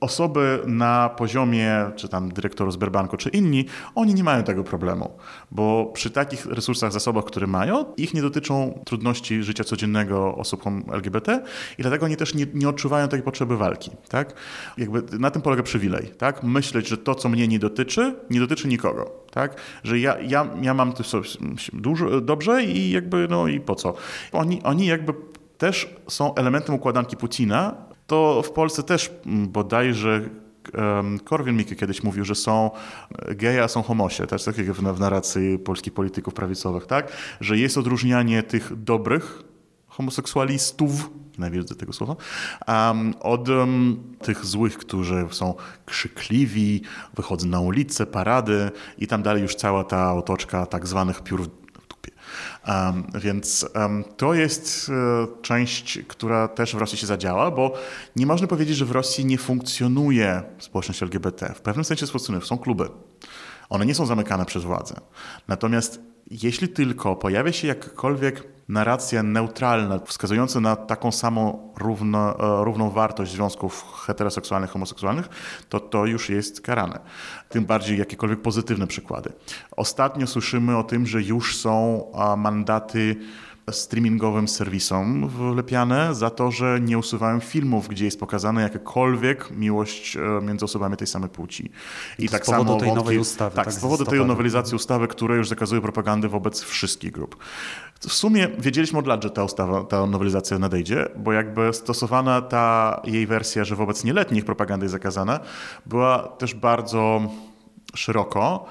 Osoby 0.00 0.60
na 0.66 1.08
poziomie, 1.08 1.90
czy 1.96 2.08
tam 2.08 2.32
dyrektoru 2.32 2.72
Sberbanku, 2.72 3.16
czy 3.16 3.28
inni, 3.28 3.66
oni 3.94 4.14
nie 4.14 4.24
mają 4.24 4.42
tego 4.42 4.64
problemu, 4.64 5.10
bo 5.50 5.90
przy 5.94 6.10
takich 6.10 6.46
resursach, 6.46 6.92
zasobach, 6.92 7.24
które 7.24 7.46
mają, 7.46 7.84
ich 7.96 8.14
nie 8.14 8.22
dotyczą 8.22 8.80
trudności 8.84 9.42
życia 9.42 9.64
codziennego 9.64 10.34
osób 10.34 10.62
LGBT 10.92 11.44
i 11.78 11.82
dlatego 11.82 12.06
oni 12.06 12.16
też 12.16 12.34
nie, 12.34 12.46
nie 12.54 12.68
odczuwają 12.68 13.08
tej 13.08 13.22
potrzeby 13.22 13.56
walki. 13.56 13.90
Tak? 14.08 14.34
Jakby 14.78 15.18
na 15.18 15.30
tym 15.30 15.42
polega 15.42 15.62
przywilej. 15.62 16.10
Tak? 16.18 16.42
Myśleć, 16.42 16.88
że 16.88 16.98
to, 16.98 17.14
co 17.14 17.28
mnie 17.28 17.48
nie 17.48 17.58
dotyczy, 17.58 18.16
nie 18.30 18.40
dotyczy 18.40 18.68
nikogo. 18.68 19.24
Tak? 19.30 19.56
Że 19.84 19.98
ja, 19.98 20.20
ja, 20.20 20.46
ja 20.62 20.74
mam 20.74 20.92
to 20.92 21.04
dużo, 21.72 22.20
dobrze 22.20 22.64
i 22.64 22.90
jakby, 22.90 23.26
no 23.30 23.48
i 23.48 23.60
po 23.60 23.74
co? 23.74 23.94
Oni, 24.32 24.62
oni 24.62 24.86
jakby 24.86 25.14
też 25.58 25.94
są 26.08 26.34
elementem 26.34 26.74
układanki 26.74 27.16
Putina. 27.16 27.74
To 28.06 28.42
w 28.42 28.50
Polsce 28.50 28.82
też 28.82 29.10
bodajże 29.26 30.20
Korwin-Mikke 31.24 31.76
kiedyś 31.76 32.02
mówił, 32.02 32.24
że 32.24 32.34
są 32.34 32.70
geje, 33.28 33.62
a 33.62 33.68
są 33.68 33.82
homosie, 33.82 34.26
też 34.26 34.44
tak 34.44 34.58
jak 34.58 34.72
w 34.72 35.00
narracji 35.00 35.58
polskich 35.58 35.94
polityków 35.94 36.34
prawicowych, 36.34 36.86
tak? 36.86 37.12
Że 37.40 37.58
jest 37.58 37.78
odróżnianie 37.78 38.42
tych 38.42 38.82
dobrych 38.82 39.42
homoseksualistów, 39.86 41.10
nienawidzę 41.38 41.74
tego 41.74 41.92
słowa, 41.92 42.16
um, 42.68 43.14
od 43.20 43.48
um, 43.48 44.02
tych 44.22 44.44
złych, 44.44 44.78
którzy 44.78 45.26
są 45.30 45.54
krzykliwi, 45.86 46.82
wychodzą 47.16 47.48
na 47.48 47.60
ulicę, 47.60 48.06
parady 48.06 48.70
i 48.98 49.06
tam 49.06 49.22
dalej 49.22 49.42
już 49.42 49.54
cała 49.54 49.84
ta 49.84 50.14
otoczka 50.14 50.66
tak 50.66 50.86
zwanych 50.86 51.22
piór 51.22 51.50
więc 53.14 53.66
to 54.16 54.34
jest 54.34 54.90
e, 54.90 55.42
część, 55.42 55.98
która 56.08 56.48
też 56.48 56.74
w 56.74 56.78
Rosji 56.78 56.98
się 56.98 57.06
zadziała, 57.06 57.50
bo 57.50 57.74
nie 58.16 58.26
można 58.26 58.46
powiedzieć, 58.46 58.76
że 58.76 58.84
w 58.84 58.90
Rosji 58.90 59.24
nie 59.24 59.38
funkcjonuje 59.38 60.42
społeczność 60.58 61.02
LGBT. 61.02 61.54
W 61.54 61.60
pewnym 61.60 61.84
sensie 61.84 62.06
funkcjonuje, 62.06 62.46
są 62.46 62.58
kluby. 62.58 62.88
One 63.68 63.86
nie 63.86 63.94
są 63.94 64.06
zamykane 64.06 64.46
przez 64.46 64.64
władzę. 64.64 64.94
Natomiast 65.48 66.00
jeśli 66.30 66.68
tylko 66.68 67.16
pojawia 67.16 67.52
się 67.52 67.68
jakakolwiek 67.68 68.54
narracja 68.68 69.22
neutralna, 69.22 69.98
wskazująca 69.98 70.60
na 70.60 70.76
taką 70.76 71.12
samą 71.12 71.72
równo, 71.78 72.38
e, 72.60 72.64
równą 72.64 72.90
wartość 72.90 73.32
związków 73.32 73.84
heteroseksualnych, 74.06 74.70
homoseksualnych, 74.70 75.28
to 75.68 75.80
to 75.80 76.06
już 76.06 76.30
jest 76.30 76.60
karane. 76.60 76.98
Tym 77.48 77.64
bardziej 77.64 77.98
jakiekolwiek 77.98 78.42
pozytywne 78.42 78.86
przykłady. 78.86 79.32
Ostatnio 79.76 80.26
słyszymy 80.26 80.76
o 80.76 80.84
tym, 80.84 81.06
że 81.06 81.22
już 81.22 81.56
są 81.56 82.04
mandaty 82.36 83.16
streamingowym 83.70 84.48
serwisom 84.48 85.28
wlepiane 85.28 86.14
za 86.14 86.30
to, 86.30 86.50
że 86.50 86.80
nie 86.80 86.98
usuwałem 86.98 87.40
filmów, 87.40 87.88
gdzie 87.88 88.04
jest 88.04 88.20
pokazana 88.20 88.62
jakakolwiek 88.62 89.50
miłość 89.50 90.16
e, 90.16 90.20
między 90.42 90.64
osobami 90.64 90.96
tej 90.96 91.06
samej 91.06 91.30
płci. 91.30 91.70
I, 92.18 92.28
tak 92.28 92.46
z 92.46 92.50
powodu 92.50 92.68
samo 92.68 92.80
tej 92.80 92.88
wątki, 92.88 93.04
nowej 93.04 93.18
ustawy. 93.18 93.56
Tak, 93.56 93.64
tak 93.64 93.74
z 93.74 93.80
powodu 93.80 94.04
tej 94.04 94.26
nowelizacji 94.26 94.76
ustawy, 94.76 95.08
która 95.08 95.34
już 95.34 95.48
zakazuje 95.48 95.80
propagandy 95.80 96.28
wobec 96.28 96.62
wszystkich 96.62 97.12
grup. 97.12 97.36
W 98.00 98.12
sumie 98.12 98.48
wiedzieliśmy 98.58 98.98
od 98.98 99.06
lat, 99.06 99.22
że 99.22 99.30
ta 99.30 99.44
ustawa, 99.44 99.84
ta 99.84 100.06
nowelizacja 100.06 100.58
nadejdzie, 100.58 101.08
bo 101.16 101.32
jakby 101.32 101.72
stosowana 101.72 102.42
ta 102.42 103.00
jej 103.04 103.26
wersja, 103.26 103.64
że 103.64 103.76
wobec 103.76 104.04
nieletnich 104.04 104.44
propaganda 104.44 104.84
jest 104.84 104.92
zakazana, 104.92 105.40
była 105.86 106.18
też 106.18 106.54
bardzo 106.54 107.20
szeroko. 107.94 108.66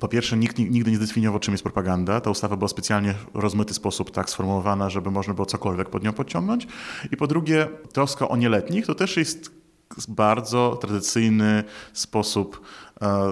Po 0.00 0.08
pierwsze, 0.08 0.36
nikt 0.36 0.58
nigdy 0.58 0.90
nie 0.90 0.96
zdefiniował, 0.96 1.40
czym 1.40 1.54
jest 1.54 1.64
propaganda. 1.64 2.20
Ta 2.20 2.30
ustawa 2.30 2.56
była 2.56 2.68
specjalnie 2.68 3.14
w 3.34 3.38
rozmyty 3.38 3.74
sposób 3.74 4.10
tak 4.10 4.30
sformułowana, 4.30 4.90
żeby 4.90 5.10
można 5.10 5.34
było 5.34 5.46
cokolwiek 5.46 5.90
pod 5.90 6.04
nią 6.04 6.12
podciągnąć. 6.12 6.66
I 7.12 7.16
po 7.16 7.26
drugie, 7.26 7.68
troska 7.92 8.28
o 8.28 8.36
nieletnich 8.36 8.86
to 8.86 8.94
też 8.94 9.16
jest 9.16 9.50
bardzo 10.08 10.78
tradycyjny 10.80 11.64
sposób 11.92 12.60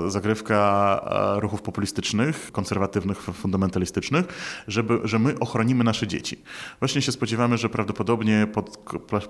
zagrywka 0.09 1.01
e, 1.37 1.41
ruchów 1.41 1.63
populistycznych, 1.63 2.53
konserwatywnych, 2.53 3.19
fundamentalistycznych, 3.19 4.27
żeby, 4.69 5.01
że 5.05 5.19
my 5.19 5.39
ochronimy 5.41 5.85
nasze 5.85 6.07
dzieci. 6.07 6.43
Właśnie 6.79 7.03
się 7.03 7.13
spodziewamy, 7.13 7.59
że 7.59 7.69
prawdopodobnie 7.69 8.47
pod 8.53 8.77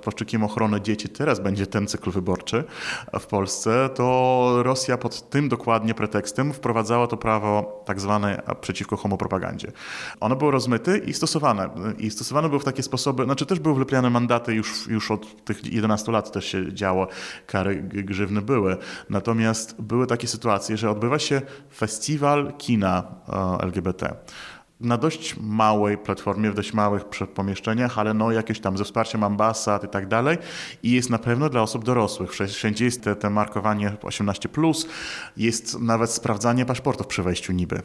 płaszczykiem 0.02 0.44
ochrony 0.44 0.80
dzieci 0.80 1.08
teraz 1.08 1.40
będzie 1.40 1.66
ten 1.66 1.86
cykl 1.86 2.10
wyborczy 2.10 2.64
w 3.20 3.26
Polsce, 3.26 3.88
to 3.94 4.54
Rosja 4.62 4.98
pod 4.98 5.30
tym 5.30 5.48
dokładnie 5.48 5.94
pretekstem 5.94 6.52
wprowadzała 6.52 7.06
to 7.06 7.16
prawo 7.16 7.82
tak 7.86 8.00
zwane 8.00 8.42
przeciwko 8.60 8.96
homopropagandzie. 8.96 9.72
Ono 10.20 10.36
było 10.36 10.50
rozmyte 10.50 10.98
i 10.98 11.12
stosowane. 11.12 11.70
I 11.98 12.10
stosowane 12.10 12.48
było 12.48 12.60
w 12.60 12.64
takie 12.64 12.82
sposoby, 12.82 13.24
znaczy 13.24 13.46
też 13.46 13.58
były 13.58 13.74
wlepiane 13.74 14.10
mandaty 14.10 14.54
już, 14.54 14.86
już 14.86 15.10
od 15.10 15.44
tych 15.44 15.72
11 15.72 16.12
lat 16.12 16.32
też 16.32 16.44
się 16.44 16.74
działo, 16.74 17.06
kary 17.46 17.82
grzywny 17.82 18.42
były. 18.42 18.76
Natomiast 19.10 19.80
były 19.80 20.06
takie 20.06 20.21
sytuacje, 20.28 20.76
że 20.76 20.90
odbywa 20.90 21.18
się 21.18 21.42
festiwal 21.74 22.52
kina 22.58 23.04
e, 23.28 23.64
LGBT 23.64 24.14
na 24.82 24.98
dość 24.98 25.36
małej 25.40 25.98
platformie, 25.98 26.50
w 26.50 26.54
dość 26.54 26.72
małych 26.72 27.04
pomieszczeniach, 27.34 27.98
ale 27.98 28.14
no 28.14 28.32
jakieś 28.32 28.60
tam 28.60 28.78
ze 28.78 28.84
wsparciem 28.84 29.24
ambasad 29.24 29.84
i 29.84 29.88
tak 29.88 30.08
dalej 30.08 30.38
i 30.82 30.90
jest 30.90 31.10
na 31.10 31.18
pewno 31.18 31.48
dla 31.48 31.62
osób 31.62 31.84
dorosłych. 31.84 32.30
Wszędzie 32.32 32.84
jest 32.84 33.02
te, 33.02 33.16
te 33.16 33.30
markowanie 33.30 33.96
18+, 34.02 34.86
jest 35.36 35.80
nawet 35.80 36.10
sprawdzanie 36.10 36.66
paszportów 36.66 37.06
przy 37.06 37.22
wejściu 37.22 37.52
niby. 37.52 37.82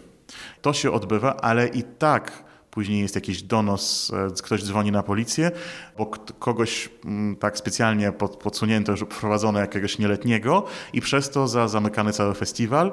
To 0.61 0.73
się 0.73 0.91
odbywa, 0.91 1.35
ale 1.35 1.67
i 1.67 1.83
tak 1.83 2.46
później 2.77 3.01
jest 3.01 3.15
jakiś 3.15 3.43
donos, 3.43 4.11
e, 4.13 4.43
ktoś 4.43 4.63
dzwoni 4.63 4.91
na 4.91 5.03
policję, 5.03 5.51
bo 5.97 6.05
kogoś 6.39 6.89
mm, 7.05 7.35
tak 7.35 7.57
specjalnie 7.57 8.11
pod, 8.11 8.35
podsunięto, 8.35 8.97
że 8.97 9.05
wprowadzono 9.05 9.59
jakiegoś 9.59 9.99
nieletniego 9.99 10.65
i 10.93 11.01
przez 11.01 11.29
to 11.29 11.47
za 11.47 11.67
zamykany 11.67 12.13
cały 12.13 12.33
festiwal. 12.33 12.91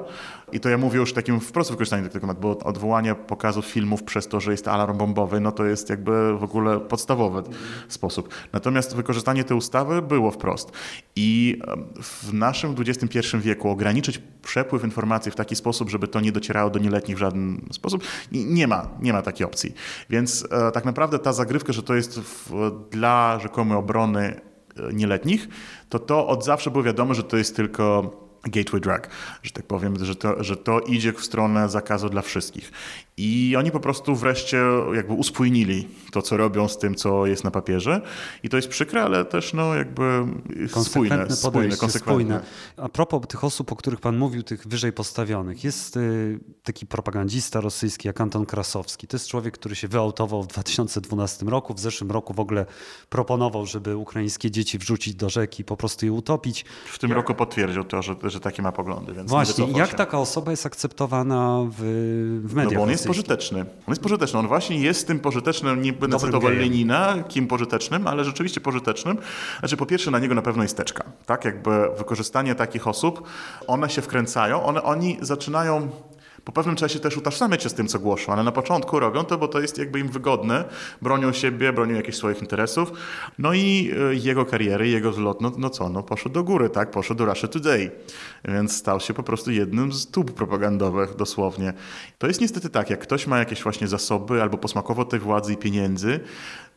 I 0.51 0.59
to 0.59 0.69
ja 0.69 0.77
mówię 0.77 0.99
już 0.99 1.13
takim 1.13 1.39
wprost 1.39 1.71
wykorzystaniu 1.71 2.03
tego 2.03 2.19
tematu, 2.19 2.41
bo 2.41 2.57
odwołanie 2.57 3.15
pokazów 3.15 3.65
filmów 3.65 4.03
przez 4.03 4.27
to, 4.27 4.39
że 4.39 4.51
jest 4.51 4.67
alarm 4.67 4.97
bombowy, 4.97 5.39
no 5.39 5.51
to 5.51 5.65
jest 5.65 5.89
jakby 5.89 6.37
w 6.37 6.43
ogóle 6.43 6.79
podstawowy 6.79 7.43
sposób. 7.87 8.29
Natomiast 8.53 8.95
wykorzystanie 8.95 9.43
tej 9.43 9.57
ustawy 9.57 10.01
było 10.01 10.31
wprost. 10.31 10.71
I 11.15 11.59
w 12.01 12.33
naszym 12.33 12.75
XXI 12.79 13.19
wieku 13.37 13.69
ograniczyć 13.69 14.21
przepływ 14.41 14.83
informacji 14.83 15.31
w 15.31 15.35
taki 15.35 15.55
sposób, 15.55 15.89
żeby 15.89 16.07
to 16.07 16.19
nie 16.21 16.31
docierało 16.31 16.69
do 16.69 16.79
nieletnich 16.79 17.17
w 17.17 17.19
żaden 17.19 17.61
sposób, 17.71 18.03
nie 18.31 18.67
ma, 18.67 18.87
nie 19.01 19.13
ma 19.13 19.21
takiej 19.21 19.45
opcji. 19.45 19.74
Więc 20.09 20.47
e, 20.51 20.71
tak 20.71 20.85
naprawdę 20.85 21.19
ta 21.19 21.33
zagrywka, 21.33 21.73
że 21.73 21.83
to 21.83 21.95
jest 21.95 22.19
w, 22.19 22.71
dla 22.91 23.39
rzekomej 23.39 23.77
obrony 23.77 24.41
e, 24.77 24.93
nieletnich, 24.93 25.47
to 25.89 25.99
to 25.99 26.27
od 26.27 26.45
zawsze 26.45 26.71
było 26.71 26.83
wiadomo, 26.83 27.13
że 27.13 27.23
to 27.23 27.37
jest 27.37 27.55
tylko 27.55 28.11
gateway 28.45 28.81
drug, 28.81 29.07
że 29.43 29.51
tak 29.51 29.65
powiem, 29.65 30.05
że 30.05 30.15
to, 30.15 30.43
że 30.43 30.57
to 30.57 30.79
idzie 30.79 31.13
w 31.13 31.25
stronę 31.25 31.69
zakazu 31.69 32.09
dla 32.09 32.21
wszystkich. 32.21 32.71
I 33.17 33.55
oni 33.59 33.71
po 33.71 33.79
prostu 33.79 34.15
wreszcie 34.15 34.57
jakby 34.95 35.13
uspójnili 35.13 35.87
to, 36.11 36.21
co 36.21 36.37
robią 36.37 36.67
z 36.67 36.77
tym, 36.77 36.95
co 36.95 37.25
jest 37.25 37.43
na 37.43 37.51
papierze. 37.51 38.01
I 38.43 38.49
to 38.49 38.57
jest 38.57 38.69
przykre, 38.69 39.03
ale 39.03 39.25
też 39.25 39.53
no 39.53 39.75
jakby 39.75 40.25
spójne, 40.67 41.31
spójne, 41.31 41.77
konsekwentne. 41.77 42.41
A 42.77 42.89
propos 42.89 43.21
tych 43.27 43.43
osób, 43.43 43.71
o 43.71 43.75
których 43.75 43.99
pan 43.99 44.17
mówił, 44.17 44.43
tych 44.43 44.67
wyżej 44.67 44.93
postawionych. 44.93 45.63
Jest 45.63 45.97
y, 45.97 46.39
taki 46.63 46.85
propagandista 46.85 47.61
rosyjski 47.61 48.07
jak 48.07 48.21
Anton 48.21 48.45
Krasowski. 48.45 49.07
To 49.07 49.15
jest 49.15 49.27
człowiek, 49.27 49.53
który 49.53 49.75
się 49.75 49.87
wyautował 49.87 50.43
w 50.43 50.47
2012 50.47 51.45
roku. 51.45 51.73
W 51.73 51.79
zeszłym 51.79 52.11
roku 52.11 52.33
w 52.33 52.39
ogóle 52.39 52.65
proponował, 53.09 53.65
żeby 53.65 53.97
ukraińskie 53.97 54.51
dzieci 54.51 54.77
wrzucić 54.77 55.15
do 55.15 55.29
rzeki 55.29 55.61
i 55.61 55.65
po 55.65 55.77
prostu 55.77 56.05
je 56.05 56.11
utopić. 56.11 56.65
W 56.85 56.99
tym 56.99 57.09
jak... 57.09 57.17
roku 57.17 57.33
potwierdził 57.33 57.83
to, 57.83 58.01
że, 58.01 58.15
że 58.23 58.39
takie 58.39 58.61
ma 58.61 58.71
poglądy. 58.71 59.13
Więc 59.13 59.29
Właśnie, 59.29 59.71
jak 59.71 59.91
się. 59.91 59.97
taka 59.97 60.19
osoba 60.19 60.51
jest 60.51 60.65
akceptowana 60.65 61.61
w, 61.69 61.81
w 62.45 62.53
mediach? 62.53 62.73
No 62.73 62.79
bo 62.79 62.83
on 62.83 62.89
jest 62.89 63.04
pożyteczny. 63.07 63.59
On 63.59 63.65
jest 63.87 64.01
pożyteczny. 64.01 64.39
On 64.39 64.47
właśnie 64.47 64.79
jest 64.79 65.07
tym 65.07 65.19
pożytecznym, 65.19 65.81
nie 65.81 65.93
będę 65.93 66.19
cytował 66.19 66.51
Lenina, 66.51 67.23
kim 67.27 67.47
pożytecznym, 67.47 68.07
ale 68.07 68.23
rzeczywiście 68.23 68.61
pożytecznym. 68.61 69.17
Znaczy, 69.59 69.77
po 69.77 69.85
pierwsze, 69.85 70.11
na 70.11 70.19
niego 70.19 70.35
na 70.35 70.41
pewno 70.41 70.63
jest 70.63 70.77
teczka. 70.77 71.03
Tak, 71.25 71.45
jakby 71.45 71.89
wykorzystanie 71.97 72.55
takich 72.55 72.87
osób, 72.87 73.27
one 73.67 73.89
się 73.89 74.01
wkręcają, 74.01 74.63
one, 74.63 74.83
oni 74.83 75.17
zaczynają 75.21 75.89
po 76.45 76.51
pewnym 76.51 76.75
czasie 76.75 76.99
też 76.99 77.17
utożsamiać 77.17 77.63
się 77.63 77.69
z 77.69 77.73
tym, 77.73 77.87
co 77.87 77.99
głoszą, 77.99 78.33
ale 78.33 78.43
na 78.43 78.51
początku 78.51 78.99
robią 78.99 79.23
to, 79.23 79.37
bo 79.37 79.47
to 79.47 79.59
jest 79.59 79.77
jakby 79.77 79.99
im 79.99 80.09
wygodne, 80.09 80.65
bronią 81.01 81.33
siebie, 81.33 81.73
bronią 81.73 81.95
jakichś 81.95 82.17
swoich 82.17 82.41
interesów. 82.41 82.91
No 83.39 83.53
i 83.53 83.91
e, 84.11 84.15
jego 84.15 84.45
kariery, 84.45 84.87
jego 84.87 85.13
zlot, 85.13 85.41
no, 85.41 85.51
no 85.57 85.69
co, 85.69 85.89
no 85.89 86.03
poszedł 86.03 86.33
do 86.33 86.43
góry, 86.43 86.69
tak, 86.69 86.91
poszedł 86.91 87.17
do 87.17 87.25
Russia 87.25 87.47
Today, 87.47 87.91
więc 88.45 88.75
stał 88.75 88.99
się 88.99 89.13
po 89.13 89.23
prostu 89.23 89.51
jednym 89.51 89.93
z 89.93 90.07
tub 90.07 90.31
propagandowych 90.31 91.15
dosłownie. 91.15 91.73
To 92.17 92.27
jest 92.27 92.41
niestety 92.41 92.69
tak, 92.69 92.89
jak 92.89 92.99
ktoś 92.99 93.27
ma 93.27 93.39
jakieś 93.39 93.63
właśnie 93.63 93.87
zasoby 93.87 94.41
albo 94.41 94.57
posmakowo 94.57 95.05
tej 95.05 95.19
władzy 95.19 95.53
i 95.53 95.57
pieniędzy, 95.57 96.19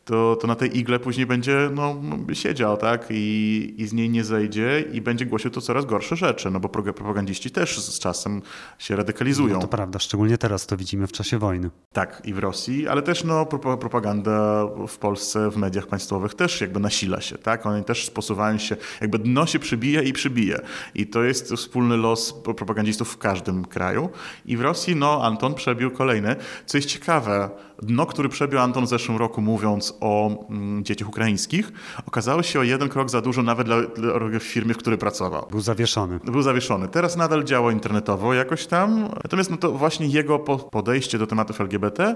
to, 0.09 0.35
to 0.35 0.47
na 0.47 0.55
tej 0.55 0.77
igle 0.77 0.99
później 0.99 1.25
będzie 1.25 1.69
no, 1.73 1.95
siedział, 2.33 2.77
tak? 2.77 3.07
I, 3.09 3.75
I 3.77 3.87
z 3.87 3.93
niej 3.93 4.09
nie 4.09 4.23
zejdzie 4.23 4.85
i 4.93 5.01
będzie 5.01 5.25
głosił 5.25 5.51
to 5.51 5.61
coraz 5.61 5.85
gorsze 5.85 6.15
rzeczy, 6.15 6.51
no 6.51 6.59
bo 6.59 6.69
propagandziści 6.69 7.51
też 7.51 7.79
z 7.79 7.99
czasem 7.99 8.41
się 8.77 8.95
radykalizują. 8.95 9.55
No 9.55 9.61
to 9.61 9.67
prawda, 9.67 9.99
szczególnie 9.99 10.37
teraz 10.37 10.67
to 10.67 10.77
widzimy 10.77 11.07
w 11.07 11.11
czasie 11.11 11.37
wojny. 11.37 11.69
Tak, 11.93 12.21
i 12.25 12.33
w 12.33 12.39
Rosji, 12.39 12.87
ale 12.87 13.01
też 13.01 13.23
no, 13.23 13.45
propaganda 13.79 14.65
w 14.87 14.97
Polsce, 14.97 15.51
w 15.51 15.57
mediach 15.57 15.87
państwowych 15.87 16.33
też 16.33 16.61
jakby 16.61 16.79
nasila 16.79 17.21
się, 17.21 17.37
tak? 17.37 17.65
Oni 17.65 17.83
też 17.83 18.11
posuwają 18.11 18.57
się, 18.57 18.75
jakby 19.01 19.19
dno 19.19 19.45
się 19.45 19.59
przybija 19.59 20.01
i 20.01 20.13
przybije. 20.13 20.59
I 20.95 21.07
to 21.07 21.23
jest 21.23 21.53
wspólny 21.53 21.97
los 21.97 22.33
propagandzistów 22.33 23.09
w 23.09 23.17
każdym 23.17 23.65
kraju. 23.65 24.09
I 24.45 24.57
w 24.57 24.61
Rosji, 24.61 24.95
no, 24.95 25.23
Anton 25.23 25.53
przebił 25.53 25.91
kolejny. 25.91 26.35
Co 26.65 26.77
jest 26.77 26.89
ciekawe, 26.89 27.49
dno, 27.81 28.05
który 28.05 28.29
przebił 28.29 28.59
Anton 28.59 28.85
w 28.85 28.89
zeszłym 28.89 29.17
roku 29.17 29.41
mówiąc 29.41 29.97
o 29.99 30.45
mm, 30.49 30.83
dzieciach 30.83 31.09
ukraińskich, 31.09 31.71
okazało 32.07 32.43
się 32.43 32.59
o 32.59 32.63
jeden 32.63 32.89
krok 32.89 33.09
za 33.09 33.21
dużo 33.21 33.43
nawet 33.43 33.67
dla, 33.67 33.81
dla 33.81 34.39
firmy, 34.39 34.73
w 34.73 34.77
której 34.77 34.99
pracował. 34.99 35.47
Był 35.51 35.61
zawieszony. 35.61 36.19
Był 36.23 36.41
zawieszony. 36.41 36.87
Teraz 36.87 37.17
nadal 37.17 37.43
działa 37.43 37.71
internetowo 37.71 38.33
jakoś 38.33 38.67
tam. 38.67 39.01
Natomiast 39.23 39.51
no 39.51 39.57
to 39.57 39.71
właśnie 39.71 40.07
jego 40.07 40.39
podejście 40.71 41.17
do 41.17 41.27
tematów 41.27 41.61
LGBT 41.61 42.15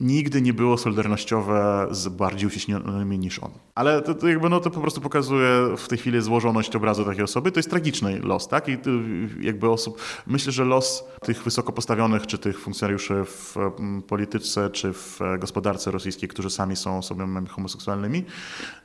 nigdy 0.00 0.42
nie 0.42 0.52
było 0.52 0.78
solidarnościowe 0.78 1.86
z 1.90 2.08
bardziej 2.08 2.48
uciśnionymi 2.48 3.18
niż 3.18 3.38
on. 3.38 3.50
Ale 3.74 4.02
to, 4.02 4.14
to, 4.14 4.28
jakby 4.28 4.48
no, 4.48 4.60
to 4.60 4.70
po 4.70 4.80
prostu 4.80 5.00
pokazuje 5.00 5.76
w 5.76 5.88
tej 5.88 5.98
chwili 5.98 6.22
złożoność 6.22 6.76
obrazu 6.76 7.04
takiej 7.04 7.24
osoby. 7.24 7.52
To 7.52 7.58
jest 7.58 7.70
tragiczny 7.70 8.20
los, 8.20 8.48
tak? 8.48 8.68
I 8.68 8.78
jakby 9.40 9.70
osób, 9.70 10.02
myślę, 10.26 10.52
że 10.52 10.64
los 10.64 11.04
tych 11.22 11.42
wysoko 11.42 11.72
postawionych, 11.72 12.26
czy 12.26 12.38
tych 12.38 12.60
funkcjonariuszy 12.60 13.24
w 13.24 13.56
polityce, 14.08 14.70
czy 14.70 14.92
w 14.92 15.18
gospodarce 15.38 15.90
rosyjskiej, 15.90 16.28
którzy 16.28 16.50
sami 16.50 16.76
są 16.76 16.98
osobami 16.98 17.48
homoseksualnymi, 17.48 18.24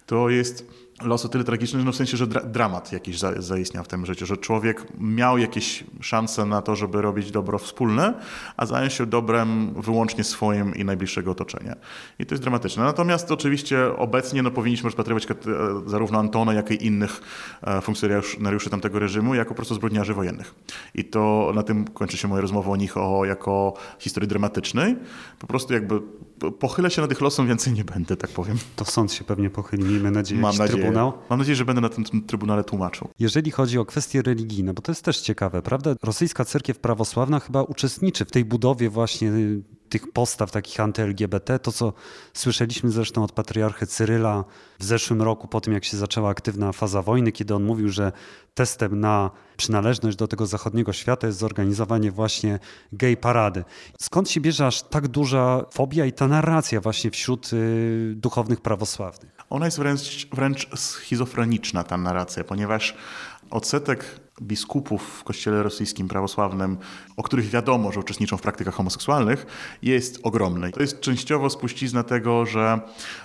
to 0.06 0.30
jest 0.30 0.89
los 1.02 1.26
o 1.26 1.30
tyle 1.30 1.44
tragiczny, 1.44 1.84
no 1.84 1.92
w 1.92 1.96
sensie, 1.96 2.18
że 2.18 2.28
dra 2.28 2.42
dramat 2.42 2.92
jakiś 2.92 3.20
za 3.20 3.42
zaistniał 3.42 3.84
w 3.84 3.88
tym 3.88 4.06
życiu, 4.06 4.26
że 4.26 4.38
człowiek 4.38 4.86
miał 5.00 5.38
jakieś 5.38 5.84
szanse 6.02 6.46
na 6.46 6.62
to, 6.62 6.76
żeby 6.76 7.02
robić 7.02 7.32
dobro 7.32 7.58
wspólne, 7.58 8.14
a 8.58 8.66
zajął 8.66 8.90
się 8.90 9.06
dobrem 9.06 9.74
wyłącznie 9.82 10.24
swoim 10.24 10.76
i 10.76 10.86
najbliższego 10.86 11.32
otoczenia. 11.32 11.76
I 12.20 12.26
to 12.26 12.36
jest 12.36 12.44
dramatyczne. 12.44 12.84
Natomiast 12.84 13.32
oczywiście 13.32 13.98
obecnie 13.98 14.44
no, 14.44 14.52
powinniśmy 14.52 14.88
rozpatrywać 14.88 15.28
e, 15.32 15.36
zarówno 15.86 16.20
Antona, 16.20 16.54
jak 16.54 16.72
i 16.72 16.86
innych 16.86 17.22
e, 17.62 17.82
funkcjonariuszy 17.82 18.70
tamtego 18.70 19.00
reżimu 19.00 19.36
jako 19.36 19.50
po 19.50 19.56
prostu 19.56 19.76
zbrodniarzy 19.76 20.14
wojennych. 20.14 20.56
I 20.96 21.04
to 21.04 21.52
na 21.56 21.64
tym 21.64 21.86
kończy 21.86 22.18
się 22.18 22.28
moja 22.28 22.42
rozmowa 22.42 22.72
o 22.72 22.76
nich 22.76 22.98
o, 22.98 23.26
jako 23.26 23.74
historii 24.00 24.28
dramatycznej. 24.28 24.96
Po 25.40 25.48
prostu 25.48 25.74
jakby 25.74 26.02
pochylę 26.60 26.92
się 26.92 27.02
nad 27.02 27.12
ich 27.12 27.22
losem, 27.22 27.48
więcej 27.48 27.74
nie 27.74 27.84
będę, 27.84 28.18
tak 28.18 28.30
powiem. 28.30 28.58
To 28.76 28.86
sąd 28.86 29.14
się 29.14 29.24
pewnie 29.24 29.50
pochyli, 29.50 29.84
miejmy 29.84 30.12
nadzieję. 30.12 30.42
Mam 30.42 30.58
nadzieję. 30.58 30.89
Trybunał. 30.90 31.14
Mam 31.30 31.40
nadzieję, 31.40 31.56
że 31.56 31.66
będę 31.66 31.82
na 31.82 31.90
tym 31.90 32.04
trybunale 32.28 32.64
tłumaczył. 32.64 33.08
Jeżeli 33.20 33.52
chodzi 33.52 33.80
o 33.80 33.86
kwestie 33.86 34.22
religijne, 34.22 34.74
bo 34.74 34.82
to 34.82 34.92
jest 34.92 35.06
też 35.06 35.22
ciekawe, 35.22 35.62
prawda? 35.62 35.96
Rosyjska 36.04 36.46
cerkiew 36.46 36.80
prawosławna 36.80 37.40
chyba 37.40 37.64
uczestniczy 37.64 38.26
w 38.26 38.32
tej 38.32 38.46
budowie 38.46 38.90
właśnie 38.90 39.32
tych 39.90 40.12
postaw 40.12 40.52
takich 40.52 40.80
anty-LGBT, 40.80 41.60
to 41.60 41.72
co 41.72 41.94
słyszeliśmy 42.34 42.92
zresztą 42.92 43.24
od 43.24 43.32
patriarchy 43.32 43.88
Cyryla 43.88 44.44
w 44.80 44.84
zeszłym 44.84 45.22
roku, 45.22 45.48
po 45.48 45.62
tym 45.62 45.74
jak 45.74 45.86
się 45.86 45.98
zaczęła 45.98 46.30
aktywna 46.30 46.72
faza 46.72 47.02
wojny, 47.02 47.32
kiedy 47.32 47.56
on 47.56 47.64
mówił, 47.64 47.90
że 47.90 48.12
testem 48.54 49.00
na 49.00 49.32
przynależność 49.58 50.18
do 50.18 50.28
tego 50.28 50.46
zachodniego 50.46 50.94
świata 50.94 51.28
jest 51.28 51.40
zorganizowanie 51.40 52.12
właśnie 52.12 52.60
gay 52.94 53.18
parady. 53.18 53.64
Skąd 54.00 54.30
się 54.30 54.42
bierze 54.42 54.68
aż 54.68 54.82
tak 54.82 55.08
duża 55.08 55.66
fobia 55.72 56.06
i 56.06 56.14
ta 56.14 56.28
narracja 56.28 56.82
właśnie 56.82 57.12
wśród 57.12 57.54
y, 57.54 58.14
duchownych 58.16 58.62
prawosławnych? 58.62 59.32
Ona 59.50 59.66
jest 59.66 59.78
wręcz, 59.78 60.28
wręcz 60.34 60.70
schizofreniczna, 60.80 61.84
ta 61.84 61.98
narracja, 61.98 62.44
ponieważ 62.44 62.96
odsetek 63.50 64.06
biskupów 64.42 65.02
w 65.20 65.24
kościele 65.24 65.64
rosyjskim 65.64 66.08
prawosławnym, 66.08 66.78
o 67.18 67.24
których 67.24 67.50
wiadomo, 67.50 67.92
że 67.92 68.00
uczestniczą 68.00 68.38
w 68.38 68.42
praktykach 68.42 68.74
homoseksualnych, 68.74 69.46
jest 69.82 70.20
ogromny. 70.24 70.72
To 70.72 70.82
jest 70.82 71.00
częściowo 71.00 71.50
spuścizna 71.50 72.04
tego, 72.04 72.46
że 72.46 72.80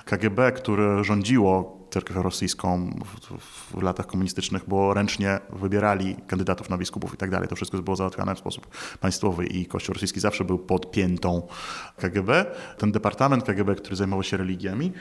KGB, 0.05 0.53
które 0.53 1.05
rządziło 1.05 1.84
cerkiew 1.95 2.17
rosyjską 2.17 3.01
w, 3.05 3.77
w, 3.79 3.83
latach 3.83 4.07
komunistycznych, 4.07 4.63
bo 4.69 4.95
ręcznie 4.95 5.41
wybierali 5.51 6.17
kandydatów 6.27 6.71
na 6.71 6.79
biskupów 6.79 7.15
i 7.15 7.17
tak 7.17 7.31
dalej. 7.31 7.49
To 7.49 7.57
wszystko 7.57 7.79
było 7.79 7.97
załatwiane 7.97 8.35
w 8.35 8.39
sposób 8.39 8.67
państwowy 9.01 9.47
i 9.47 9.67
Kościół 9.67 9.93
rosyjski 9.93 10.21
zawsze 10.21 10.45
był 10.45 10.59
pod 10.59 10.91
piętą 10.91 11.49
KGB. 11.97 12.47
Ten 12.79 12.93
departament 12.93 13.45
KGB, 13.45 13.75
który 13.75 13.97
zajmował 13.97 14.23
się 14.23 14.37
religiami, 14.37 14.93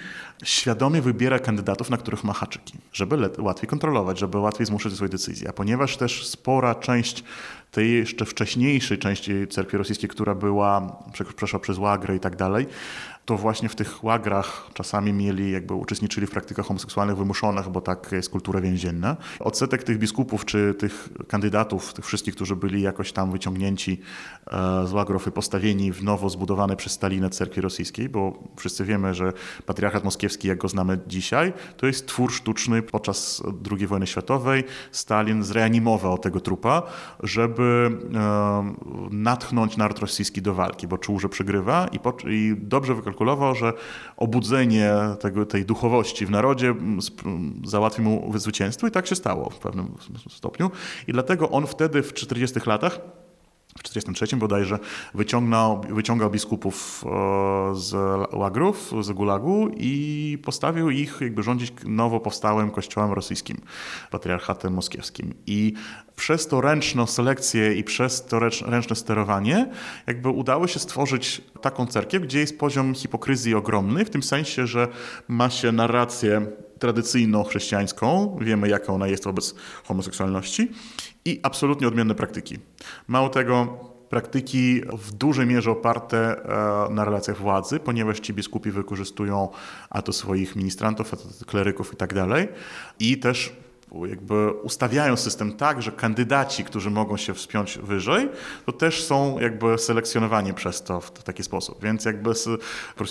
świadomie 0.43 1.01
wybiera 1.01 1.39
kandydatów, 1.39 1.89
na 1.89 1.97
których 1.97 2.23
ma 2.23 2.33
haczyki, 2.33 2.77
żeby 2.93 3.29
łatwiej 3.37 3.69
kontrolować, 3.69 4.19
żeby 4.19 4.37
łatwiej 4.37 4.67
zmuszać 4.67 4.93
swoje 4.93 5.09
decyzje. 5.09 5.49
A 5.49 5.53
ponieważ 5.53 5.97
też 5.97 6.27
spora 6.27 6.75
część 6.75 7.23
tej 7.73 7.93
jeszcze 7.93 8.25
wcześniejszej 8.25 8.97
części 8.97 9.47
cerkwi 9.47 9.77
rosyjskiej, 9.77 10.09
która 10.09 10.35
była, 10.35 10.97
przeszła 11.35 11.59
przez 11.59 11.77
łagrę 11.77 12.15
i 12.15 12.19
tak 12.19 12.35
dalej, 12.35 12.67
to 13.25 13.37
właśnie 13.37 13.69
w 13.69 13.75
tych 13.75 14.03
łagrach 14.03 14.67
czasami 14.73 15.13
mieli, 15.13 15.51
jakby 15.51 15.73
uczestniczyli 15.73 16.27
w 16.27 16.31
praktykach 16.31 16.65
homoseksualnych 16.65 17.17
wymuszonych, 17.17 17.69
bo 17.69 17.81
tak 17.81 18.11
jest 18.11 18.29
kultura 18.29 18.61
więzienna. 18.61 19.17
Odsetek 19.39 19.83
tych 19.83 19.97
biskupów 19.97 20.45
czy 20.45 20.73
tych 20.73 21.09
kandydatów, 21.27 21.93
tych 21.93 22.05
wszystkich, 22.05 22.35
którzy 22.35 22.55
byli 22.55 22.81
jakoś 22.81 23.11
tam 23.11 23.31
wyciągnięci 23.31 24.01
e, 24.47 24.87
z 24.87 24.93
łagrów 24.93 25.27
i 25.27 25.31
postawieni 25.31 25.91
w 25.91 26.03
nowo 26.03 26.29
zbudowanej 26.29 26.77
przez 26.77 26.91
Stalinę 26.91 27.29
cerkwi 27.29 27.61
rosyjskiej, 27.61 28.09
bo 28.09 28.43
wszyscy 28.55 28.85
wiemy, 28.85 29.13
że 29.13 29.33
patriarchat 29.65 30.03
moskiewski, 30.03 30.47
jak 30.47 30.57
go 30.57 30.67
znamy 30.67 30.99
dzisiaj, 31.07 31.53
to 31.77 31.87
jest 31.87 32.07
twór 32.07 32.31
sztuczny 32.31 32.81
podczas 32.81 33.43
II 33.71 33.87
wojny 33.87 34.07
światowej. 34.07 34.63
Stalin 34.91 35.43
zreanimował 35.43 36.17
tego 36.17 36.39
trupa, 36.39 36.83
żeby 37.23 37.91
e, 38.13 38.73
natchnąć 39.11 39.77
naród 39.77 39.99
rosyjski 39.99 40.41
do 40.41 40.53
walki, 40.53 40.87
bo 40.87 40.97
czuł, 40.97 41.19
że 41.19 41.29
przegrywa 41.29 41.87
i, 41.87 41.99
po, 41.99 42.13
i 42.29 42.55
dobrze 42.57 42.95
wykalkulował, 43.13 43.55
że 43.55 43.73
obudzenie 44.17 44.93
tego, 45.19 45.45
tej 45.45 45.65
duchowości 45.65 46.25
w 46.25 46.29
narodzie 46.29 46.75
załatwi 47.65 48.01
mu 48.01 48.31
zwycięstwo 48.35 48.87
i 48.87 48.91
tak 48.91 49.07
się 49.07 49.15
stało 49.15 49.49
w 49.49 49.59
pewnym 49.59 49.95
stopniu. 50.29 50.71
I 51.07 51.13
dlatego 51.13 51.49
on 51.49 51.67
wtedy 51.67 52.03
w 52.03 52.13
40 52.13 52.59
latach 52.65 52.99
w 53.77 53.83
1943 53.83 54.37
bodajże 54.37 54.79
wyciągnął, 55.13 55.81
wyciągał 55.89 56.29
biskupów 56.29 57.03
e, 57.05 57.75
z 57.75 57.93
łagrów, 58.33 58.91
z 59.01 59.11
Gulagu 59.11 59.69
i 59.77 60.37
postawił 60.43 60.89
ich 60.89 61.17
jakby 61.21 61.43
rządzić 61.43 61.73
nowo 61.85 62.19
powstałym 62.19 62.71
kościołem 62.71 63.13
rosyjskim, 63.13 63.57
patriarchatem 64.11 64.73
moskiewskim. 64.73 65.33
I 65.47 65.73
przez 66.15 66.47
to 66.47 66.61
ręczną 66.61 67.05
selekcję 67.05 67.73
i 67.73 67.83
przez 67.83 68.25
to 68.25 68.39
ręczne 68.65 68.95
sterowanie 68.95 69.69
jakby 70.07 70.29
udało 70.29 70.67
się 70.67 70.79
stworzyć 70.79 71.41
taką 71.61 71.85
cerkiew, 71.85 72.23
gdzie 72.23 72.39
jest 72.39 72.59
poziom 72.59 72.95
hipokryzji 72.95 73.55
ogromny, 73.55 74.05
w 74.05 74.09
tym 74.09 74.23
sensie, 74.23 74.67
że 74.67 74.87
ma 75.27 75.49
się 75.49 75.71
narrację 75.71 76.47
tradycyjną 76.79 77.43
chrześcijańską, 77.43 78.37
wiemy 78.41 78.69
jaka 78.69 78.93
ona 78.93 79.07
jest 79.07 79.23
wobec 79.23 79.55
homoseksualności 79.83 80.71
i 81.25 81.39
absolutnie 81.43 81.87
odmienne 81.87 82.15
praktyki. 82.15 82.59
Mało 83.07 83.29
tego, 83.29 83.77
praktyki 84.09 84.81
w 84.93 85.11
dużej 85.11 85.45
mierze 85.45 85.71
oparte 85.71 86.17
e, 86.89 86.93
na 86.93 87.05
relacjach 87.05 87.37
władzy, 87.37 87.79
ponieważ 87.79 88.19
ci 88.19 88.33
biskupi 88.33 88.71
wykorzystują 88.71 89.49
a 89.89 90.01
to 90.01 90.13
swoich 90.13 90.55
ministrantów, 90.55 91.13
a 91.13 91.17
to 91.17 91.45
kleryków 91.45 91.93
i 91.93 91.95
tak 91.95 92.13
dalej. 92.13 92.47
I 92.99 93.17
też 93.17 93.55
jakby 94.05 94.51
ustawiają 94.51 95.17
system 95.17 95.53
tak, 95.53 95.81
że 95.81 95.91
kandydaci, 95.91 96.63
którzy 96.63 96.89
mogą 96.89 97.17
się 97.17 97.33
wspiąć 97.33 97.77
wyżej, 97.77 98.29
to 98.65 98.71
też 98.71 99.03
są 99.03 99.39
jakby 99.39 99.77
selekcjonowani 99.77 100.53
przez 100.53 100.83
to 100.83 101.01
w 101.01 101.23
taki 101.23 101.43
sposób. 101.43 101.83
Więc 101.83 102.05
jakby 102.05 102.35
z, 102.35 102.47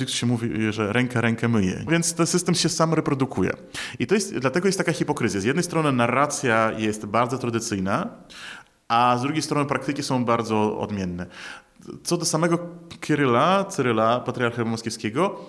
się 0.06 0.26
mówi, 0.26 0.72
że 0.72 0.92
ręka 0.92 1.20
rękę 1.20 1.48
myje. 1.48 1.84
Więc 1.88 2.14
ten 2.14 2.26
system 2.26 2.54
się 2.54 2.68
sam 2.68 2.94
reprodukuje. 2.94 3.52
I 3.98 4.06
to 4.06 4.14
jest, 4.14 4.38
dlatego 4.38 4.68
jest 4.68 4.78
taka 4.78 4.92
hipokryzja. 4.92 5.40
Z 5.40 5.44
jednej 5.44 5.64
strony 5.64 5.92
narracja 5.92 6.72
jest 6.78 7.06
bardzo 7.06 7.38
tradycyjna, 7.38 8.08
a 8.88 9.18
z 9.18 9.22
drugiej 9.22 9.42
strony 9.42 9.68
praktyki 9.68 10.02
są 10.02 10.24
bardzo 10.24 10.78
odmienne. 10.78 11.26
Co 12.04 12.16
do 12.16 12.24
samego 12.24 12.58
Kiryla, 13.00 13.64
Cyryla, 13.64 14.20
patriarcha 14.20 14.64
moskiewskiego, 14.64 15.40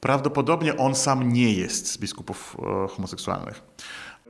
prawdopodobnie 0.00 0.76
on 0.76 0.94
sam 0.94 1.32
nie 1.32 1.52
jest 1.52 1.92
z 1.92 1.98
biskupów 1.98 2.56
e, 2.58 2.88
homoseksualnych 2.88 3.62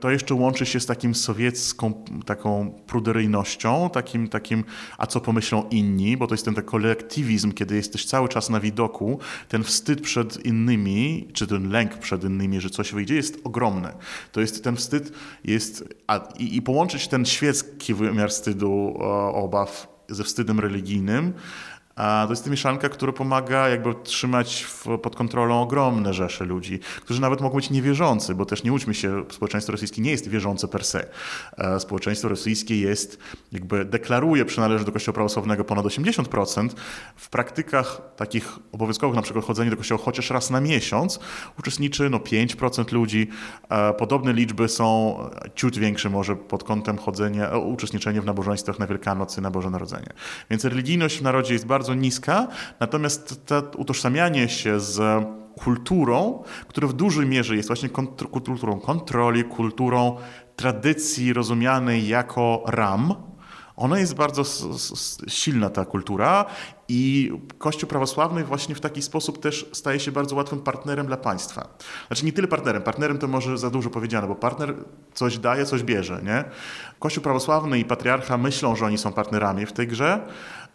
to 0.01 0.11
jeszcze 0.11 0.35
łączy 0.35 0.65
się 0.65 0.79
z 0.79 0.85
takim 0.85 1.15
sowiecką 1.15 2.03
taką 2.25 2.71
pruderyjnością, 2.87 3.89
takim, 3.93 4.27
takim 4.27 4.63
a 4.97 5.07
co 5.07 5.21
pomyślą 5.21 5.69
inni, 5.69 6.17
bo 6.17 6.27
to 6.27 6.33
jest 6.33 6.45
ten, 6.45 6.55
ten 6.55 6.63
kolektywizm, 6.63 7.51
kiedy 7.51 7.75
jesteś 7.75 8.05
cały 8.05 8.29
czas 8.29 8.49
na 8.49 8.59
widoku, 8.59 9.19
ten 9.47 9.63
wstyd 9.63 10.01
przed 10.01 10.45
innymi, 10.45 11.27
czy 11.33 11.47
ten 11.47 11.69
lęk 11.69 11.97
przed 11.97 12.23
innymi, 12.23 12.61
że 12.61 12.69
coś 12.69 12.91
wyjdzie, 12.91 13.15
jest 13.15 13.39
ogromny. 13.43 13.89
To 14.31 14.41
jest 14.41 14.63
ten 14.63 14.75
wstyd, 14.75 15.11
jest, 15.43 15.93
a, 16.07 16.29
i, 16.39 16.55
i 16.55 16.61
połączyć 16.61 17.07
ten 17.07 17.25
świecki 17.25 17.93
wymiar 17.93 18.29
wstydu, 18.29 18.97
obaw 19.33 19.91
ze 20.09 20.23
wstydem 20.23 20.59
religijnym, 20.59 21.33
to 22.01 22.29
jest 22.29 22.49
mieszanka, 22.49 22.89
która 22.89 23.11
pomaga 23.11 23.69
jakby 23.69 23.93
trzymać 24.03 24.63
w, 24.63 24.97
pod 24.97 25.15
kontrolą 25.15 25.61
ogromne 25.61 26.13
rzesze 26.13 26.45
ludzi, 26.45 26.79
którzy 27.01 27.21
nawet 27.21 27.41
mogą 27.41 27.55
być 27.55 27.69
niewierzący, 27.69 28.35
bo 28.35 28.45
też 28.45 28.63
nie 28.63 28.71
łudźmy 28.71 28.93
się, 28.93 29.25
społeczeństwo 29.29 29.71
rosyjskie 29.71 30.01
nie 30.01 30.11
jest 30.11 30.27
wierzące 30.27 30.67
per 30.67 30.83
se. 30.83 31.07
E, 31.57 31.79
społeczeństwo 31.79 32.29
rosyjskie 32.29 32.79
jest, 32.79 33.19
jakby 33.51 33.85
deklaruje 33.85 34.45
przynależność 34.45 34.85
do 34.85 34.91
kościoła 34.91 35.13
prawosławnego 35.13 35.63
ponad 35.63 35.85
80%. 35.85 36.69
W 37.15 37.29
praktykach 37.29 38.01
takich 38.15 38.59
obowiązkowych, 38.71 39.15
na 39.15 39.21
przykład 39.21 39.45
chodzenie 39.45 39.71
do 39.71 39.77
kościoła 39.77 40.01
chociaż 40.03 40.29
raz 40.29 40.49
na 40.49 40.61
miesiąc, 40.61 41.19
uczestniczy 41.59 42.09
no 42.09 42.17
5% 42.17 42.93
ludzi. 42.93 43.27
E, 43.69 43.93
podobne 43.93 44.33
liczby 44.33 44.67
są 44.67 45.17
ciut 45.55 45.77
większe 45.77 46.09
może 46.09 46.35
pod 46.35 46.63
kątem 46.63 46.97
chodzenia, 46.97 47.57
uczestniczenia 47.57 48.21
w 48.21 48.25
nabożeństwach 48.25 48.79
na 48.79 48.87
Wielkanoc 48.87 49.37
i 49.37 49.41
na 49.41 49.51
Boże 49.51 49.69
Narodzenie. 49.69 50.09
Więc 50.49 50.65
religijność 50.65 51.17
w 51.17 51.21
narodzie 51.21 51.53
jest 51.53 51.65
bardzo 51.65 51.90
bardzo 51.91 52.01
niska, 52.01 52.47
natomiast 52.79 53.45
to 53.45 53.63
utożsamianie 53.77 54.49
się 54.49 54.79
z 54.79 55.25
kulturą, 55.63 56.43
która 56.67 56.87
w 56.87 56.93
dużej 56.93 57.25
mierze 57.25 57.55
jest 57.55 57.69
właśnie 57.69 57.89
kulturą 57.89 58.79
kontroli, 58.79 59.43
kulturą 59.43 60.17
tradycji 60.55 61.33
rozumianej 61.33 62.07
jako 62.07 62.63
ram, 62.65 63.15
ona 63.75 63.99
jest 63.99 64.15
bardzo 64.15 64.43
silna, 65.27 65.69
ta 65.69 65.85
kultura, 65.85 66.45
i 66.87 67.31
Kościół 67.57 67.89
prawosławny 67.89 68.43
właśnie 68.43 68.75
w 68.75 68.81
taki 68.81 69.01
sposób 69.01 69.39
też 69.39 69.69
staje 69.71 69.99
się 69.99 70.11
bardzo 70.11 70.35
łatwym 70.35 70.59
partnerem 70.59 71.07
dla 71.07 71.17
państwa. 71.17 71.67
Znaczy 72.07 72.25
nie 72.25 72.33
tyle 72.33 72.47
partnerem, 72.47 72.81
partnerem 72.83 73.17
to 73.17 73.27
może 73.27 73.57
za 73.57 73.69
dużo 73.69 73.89
powiedziane, 73.89 74.27
bo 74.27 74.35
partner 74.35 74.73
coś 75.13 75.37
daje, 75.37 75.65
coś 75.65 75.83
bierze. 75.83 76.21
Nie? 76.23 76.43
Kościół 76.99 77.23
prawosławny 77.23 77.79
i 77.79 77.85
patriarcha 77.85 78.37
myślą, 78.37 78.75
że 78.75 78.85
oni 78.85 78.97
są 78.97 79.13
partnerami 79.13 79.65
w 79.65 79.73
tej 79.73 79.87
grze, 79.87 80.27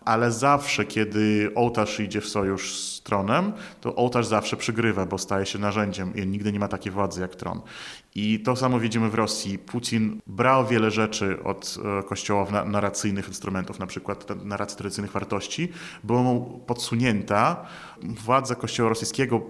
ale 0.06 0.32
zawsze, 0.32 0.84
kiedy 0.84 1.50
ołtarz 1.54 2.00
idzie 2.00 2.20
w 2.20 2.28
sojusz 2.28 2.80
z 2.80 3.02
tronem, 3.02 3.52
to 3.80 3.94
ołtarz 3.94 4.26
zawsze 4.26 4.56
przygrywa, 4.56 5.06
bo 5.06 5.18
staje 5.18 5.46
się 5.46 5.58
narzędziem 5.58 6.14
i 6.14 6.26
nigdy 6.26 6.52
nie 6.52 6.58
ma 6.58 6.68
takiej 6.68 6.92
władzy 6.92 7.20
jak 7.20 7.36
tron. 7.36 7.60
I 8.14 8.40
to 8.40 8.56
samo 8.56 8.80
widzimy 8.80 9.10
w 9.10 9.14
Rosji. 9.14 9.58
Putin 9.58 10.20
brał 10.26 10.66
wiele 10.66 10.90
rzeczy 10.90 11.42
od 11.44 11.78
e, 11.98 12.02
kościoła 12.02 12.64
narracyjnych 12.64 13.28
instrumentów, 13.28 13.78
na 13.78 13.86
przykład 13.86 14.44
narracji 14.44 14.78
tradycyjnych 14.78 15.12
wartości, 15.12 15.68
była 16.04 16.22
mu 16.22 16.60
podsunięta 16.66 17.66
władza 18.02 18.54
kościoła 18.54 18.88
rosyjskiego, 18.88 19.40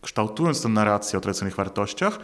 kształtując 0.00 0.62
tę 0.62 0.68
narrację 0.68 1.18
o 1.18 1.20
tradycyjnych 1.20 1.56
wartościach, 1.56 2.18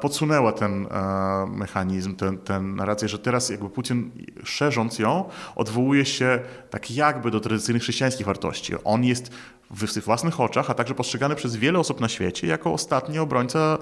podsunęła 0.00 0.52
ten 0.52 0.86
e, 0.86 1.46
mechanizm, 1.46 2.16
ten, 2.16 2.38
ten 2.38 2.76
narrację, 2.76 3.08
że 3.08 3.18
teraz 3.18 3.50
jakby 3.50 3.70
Putin 3.70 4.10
szerząc 4.44 4.98
ją 4.98 5.24
odwołuje 5.56 6.04
się 6.04 6.40
tak 6.70 6.90
jakby 6.90 7.30
do 7.30 7.40
tradycyjnych 7.40 7.82
chrześcijańskich 7.82 8.26
wartości. 8.26 8.74
On 8.84 9.04
jest 9.04 9.32
w 9.70 10.04
własnych 10.04 10.40
oczach, 10.40 10.70
a 10.70 10.74
także 10.74 10.94
postrzegany 10.94 11.34
przez 11.34 11.56
wiele 11.56 11.78
osób 11.78 12.00
na 12.00 12.08
świecie 12.08 12.46
jako 12.46 12.72
ostatni 12.72 13.18
obrońca 13.18 13.78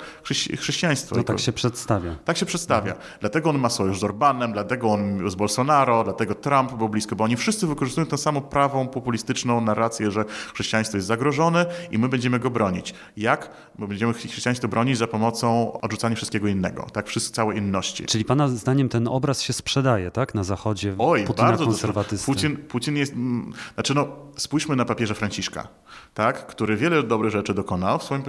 chrześcijaństwa. 0.56 1.16
No 1.16 1.22
tak 1.22 1.40
się 1.40 1.52
przedstawia. 1.52 2.14
Tak 2.24 2.36
się 2.36 2.46
przedstawia. 2.46 2.92
Mhm. 2.92 3.10
Dlatego 3.20 3.50
on 3.50 3.58
ma 3.58 3.70
sojusz 3.70 4.00
z 4.00 4.04
Orbanem, 4.04 4.52
dlatego 4.52 4.90
on 4.90 5.30
z 5.30 5.34
Bolsonaro, 5.34 6.04
dlatego 6.04 6.34
Trump 6.34 6.74
był 6.74 6.88
blisko, 6.88 7.16
bo 7.16 7.24
oni 7.24 7.36
wszyscy 7.36 7.66
wykorzystują 7.66 8.06
tę 8.06 8.18
samą 8.18 8.40
prawą, 8.40 8.88
populistyczną 8.88 9.60
narrację, 9.60 10.10
że 10.10 10.24
chrześcijaństwo 10.54 10.96
jest 10.96 11.06
zagrożone 11.06 11.66
i 11.90 11.98
my 11.98 12.08
będziemy 12.08 12.38
go 12.38 12.50
bronić. 12.50 12.94
Jak? 13.16 13.50
My 13.78 13.88
będziemy 13.88 14.12
chrześcijaństwo 14.12 14.68
bronić 14.68 14.98
za 14.98 15.06
pomocą 15.06 15.72
odrzucania 15.80 16.16
wszystkiego 16.16 16.48
innego, 16.48 16.86
tak? 16.92 17.06
Wszystko, 17.06 17.34
całej 17.34 17.58
inności. 17.58 18.06
Czyli 18.06 18.24
pana 18.24 18.48
zdaniem 18.48 18.88
ten 18.88 19.08
obraz 19.08 19.42
się 19.42 19.52
sprzedaje, 19.52 20.10
tak? 20.10 20.34
Na 20.34 20.44
Zachodzie 20.44 20.94
Oj, 20.98 21.24
Putina 21.24 21.48
bardzo 21.48 21.64
konserwatysty. 21.64 22.26
Putin, 22.26 22.56
Putin 22.56 22.96
jest... 22.96 23.12
Mm, 23.12 23.52
znaczy 23.74 23.94
no, 23.94 24.08
spójrzmy 24.36 24.76
na 24.76 24.84
papieża 24.84 25.14
Franciszka 25.14 25.68
tak, 26.14 26.46
który 26.46 26.76
wiele 26.76 27.02
dobrych 27.02 27.32
rzeczy 27.32 27.54
dokonał 27.54 27.98
w 27.98 28.02
swoim 28.02 28.22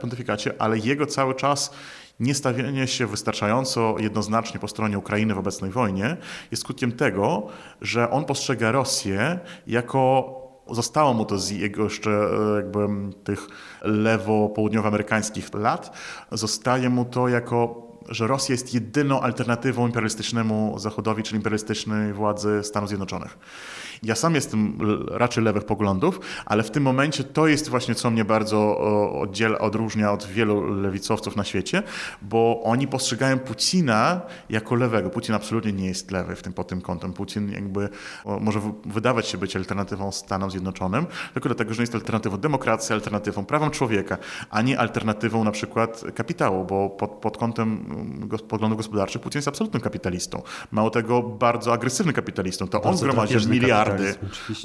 pontyfikacie, 0.00 0.54
ale 0.58 0.78
jego 0.78 1.06
cały 1.06 1.34
czas 1.34 1.74
niestawienie 2.20 2.86
się 2.86 3.06
wystarczająco 3.06 3.96
jednoznacznie 3.98 4.60
po 4.60 4.68
stronie 4.68 4.98
Ukrainy 4.98 5.34
w 5.34 5.38
obecnej 5.38 5.70
wojnie 5.70 6.16
jest 6.50 6.62
skutkiem 6.62 6.92
tego, 6.92 7.46
że 7.80 8.10
on 8.10 8.24
postrzega 8.24 8.72
Rosję 8.72 9.38
jako 9.66 10.38
zostało 10.70 11.14
mu 11.14 11.24
to 11.24 11.38
z 11.38 11.50
jego 11.50 11.84
jeszcze 11.84 12.10
e, 12.10 12.56
jakby 12.56 12.88
tych 13.24 13.46
lewo-południowoamerykańskich 13.82 15.54
lat, 15.54 15.96
zostaje 16.32 16.90
mu 16.90 17.04
to 17.04 17.28
jako 17.28 17.92
że 18.08 18.26
Rosja 18.26 18.52
jest 18.52 18.74
jedyną 18.74 19.20
alternatywą 19.20 19.86
imperialistycznemu 19.86 20.78
Zachodowi, 20.78 21.22
czyli 21.22 21.36
imperialistycznej 21.36 22.12
władzy 22.12 22.60
Stanów 22.62 22.88
Zjednoczonych. 22.88 23.38
Ja 24.02 24.14
sam 24.14 24.34
jestem 24.34 24.78
raczej 25.10 25.44
lewych 25.44 25.64
poglądów, 25.64 26.20
ale 26.46 26.62
w 26.62 26.70
tym 26.70 26.82
momencie 26.82 27.24
to 27.24 27.46
jest 27.46 27.68
właśnie, 27.68 27.94
co 27.94 28.10
mnie 28.10 28.24
bardzo 28.24 28.78
oddziela, 29.20 29.58
odróżnia 29.58 30.12
od 30.12 30.26
wielu 30.26 30.74
lewicowców 30.74 31.36
na 31.36 31.44
świecie, 31.44 31.82
bo 32.22 32.60
oni 32.64 32.88
postrzegają 32.88 33.38
Putina 33.38 34.20
jako 34.50 34.74
lewego. 34.74 35.10
Putin 35.10 35.34
absolutnie 35.34 35.72
nie 35.72 35.86
jest 35.86 36.10
lewy 36.10 36.36
w 36.36 36.42
tym, 36.42 36.52
pod 36.52 36.68
tym 36.68 36.80
kątem. 36.80 37.12
Putin 37.12 37.50
jakby 37.50 37.88
może 38.40 38.60
wydawać 38.84 39.28
się 39.28 39.38
być 39.38 39.56
alternatywą 39.56 40.12
Stanom 40.12 40.50
Zjednoczonym, 40.50 41.06
tylko 41.34 41.48
dlatego, 41.48 41.74
że 41.74 41.82
jest 41.82 41.94
alternatywą 41.94 42.36
demokracji, 42.36 42.92
alternatywą 42.92 43.44
prawom 43.44 43.70
człowieka, 43.70 44.18
a 44.50 44.62
nie 44.62 44.78
alternatywą 44.78 45.44
na 45.44 45.50
przykład 45.50 46.04
kapitału, 46.14 46.64
bo 46.64 46.90
pod, 46.90 47.10
pod 47.10 47.36
kątem 47.36 47.84
poglądów 48.48 48.76
gospodarczych 48.76 49.22
Putin 49.22 49.38
jest 49.38 49.48
absolutnym 49.48 49.82
kapitalistą. 49.82 50.42
Mało 50.70 50.90
tego, 50.90 51.22
bardzo 51.22 51.72
agresywnym 51.72 52.14
kapitalistą. 52.14 52.68
To 52.68 52.78
bardzo 52.78 52.90
on 52.90 52.96
zgromadził 52.96 53.40
miliardy 53.48 53.91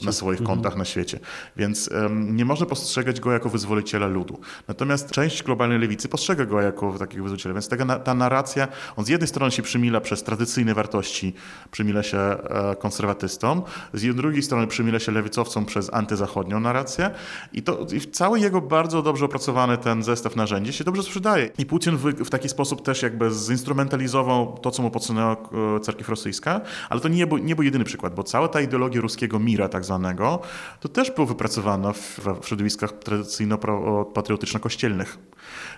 na 0.03 0.11
swoich 0.11 0.39
mhm. 0.39 0.55
kontach 0.55 0.75
na 0.75 0.85
świecie. 0.85 1.19
Więc 1.57 1.87
um, 1.87 2.35
nie 2.35 2.45
można 2.45 2.65
postrzegać 2.65 3.19
go 3.19 3.31
jako 3.31 3.49
wyzwoliciela 3.49 4.07
ludu. 4.07 4.39
Natomiast 4.67 5.11
część 5.11 5.43
globalnej 5.43 5.79
lewicy 5.79 6.09
postrzega 6.09 6.45
go 6.45 6.61
jako 6.61 6.99
takiego 6.99 7.23
wyzwoliciela. 7.23 7.53
Więc 7.53 7.67
ta, 7.67 7.99
ta 7.99 8.13
narracja, 8.13 8.67
on 8.95 9.05
z 9.05 9.09
jednej 9.09 9.27
strony 9.27 9.51
się 9.51 9.61
przymila 9.61 10.01
przez 10.01 10.23
tradycyjne 10.23 10.73
wartości, 10.73 11.33
przymila 11.71 12.03
się 12.03 12.17
e, 12.17 12.75
konserwatystom, 12.79 13.61
z 13.93 14.15
drugiej 14.15 14.43
strony 14.43 14.67
przymila 14.67 14.99
się 14.99 15.11
lewicowcom 15.11 15.65
przez 15.65 15.93
antyzachodnią 15.93 16.59
narrację 16.59 17.09
i 17.53 17.63
to 17.63 17.87
i 17.93 18.01
cały 18.01 18.39
jego 18.39 18.61
bardzo 18.61 19.01
dobrze 19.01 19.25
opracowany 19.25 19.77
ten 19.77 20.03
zestaw 20.03 20.35
narzędzi 20.35 20.73
się 20.73 20.83
dobrze 20.83 21.03
sprzedaje. 21.03 21.49
I 21.57 21.65
Putin 21.65 21.97
w, 21.97 22.03
w 22.03 22.29
taki 22.29 22.49
sposób 22.49 22.81
też 22.81 23.01
jakby 23.01 23.31
zinstrumentalizował 23.31 24.57
to, 24.61 24.71
co 24.71 24.83
mu 24.83 24.91
podsunęła 24.91 25.37
e, 25.77 25.79
cerkiew 25.79 26.09
rosyjska, 26.09 26.61
ale 26.89 27.01
to 27.01 27.07
nie 27.07 27.27
był, 27.27 27.37
nie 27.37 27.55
był 27.55 27.63
jedyny 27.63 27.85
przykład, 27.85 28.15
bo 28.15 28.23
cała 28.23 28.47
ta 28.47 28.61
ideologia 28.61 29.01
mira 29.39 29.69
tak 29.69 29.86
zwanego, 29.86 30.39
to 30.80 30.89
też 30.89 31.12
było 31.12 31.27
wypracowane 31.27 31.93
w, 31.93 32.19
w 32.41 32.47
środowiskach 32.47 32.91
tradycyjno-patriotyczno-kościelnych. 32.91 35.17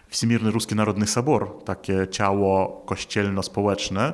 Wsimirny 0.08 0.52
Ruski 0.52 0.75
Narodny 0.75 1.08
Sabor, 1.08 1.63
takie 1.65 2.08
ciało 2.12 2.84
kościelno-społeczne, 2.86 4.13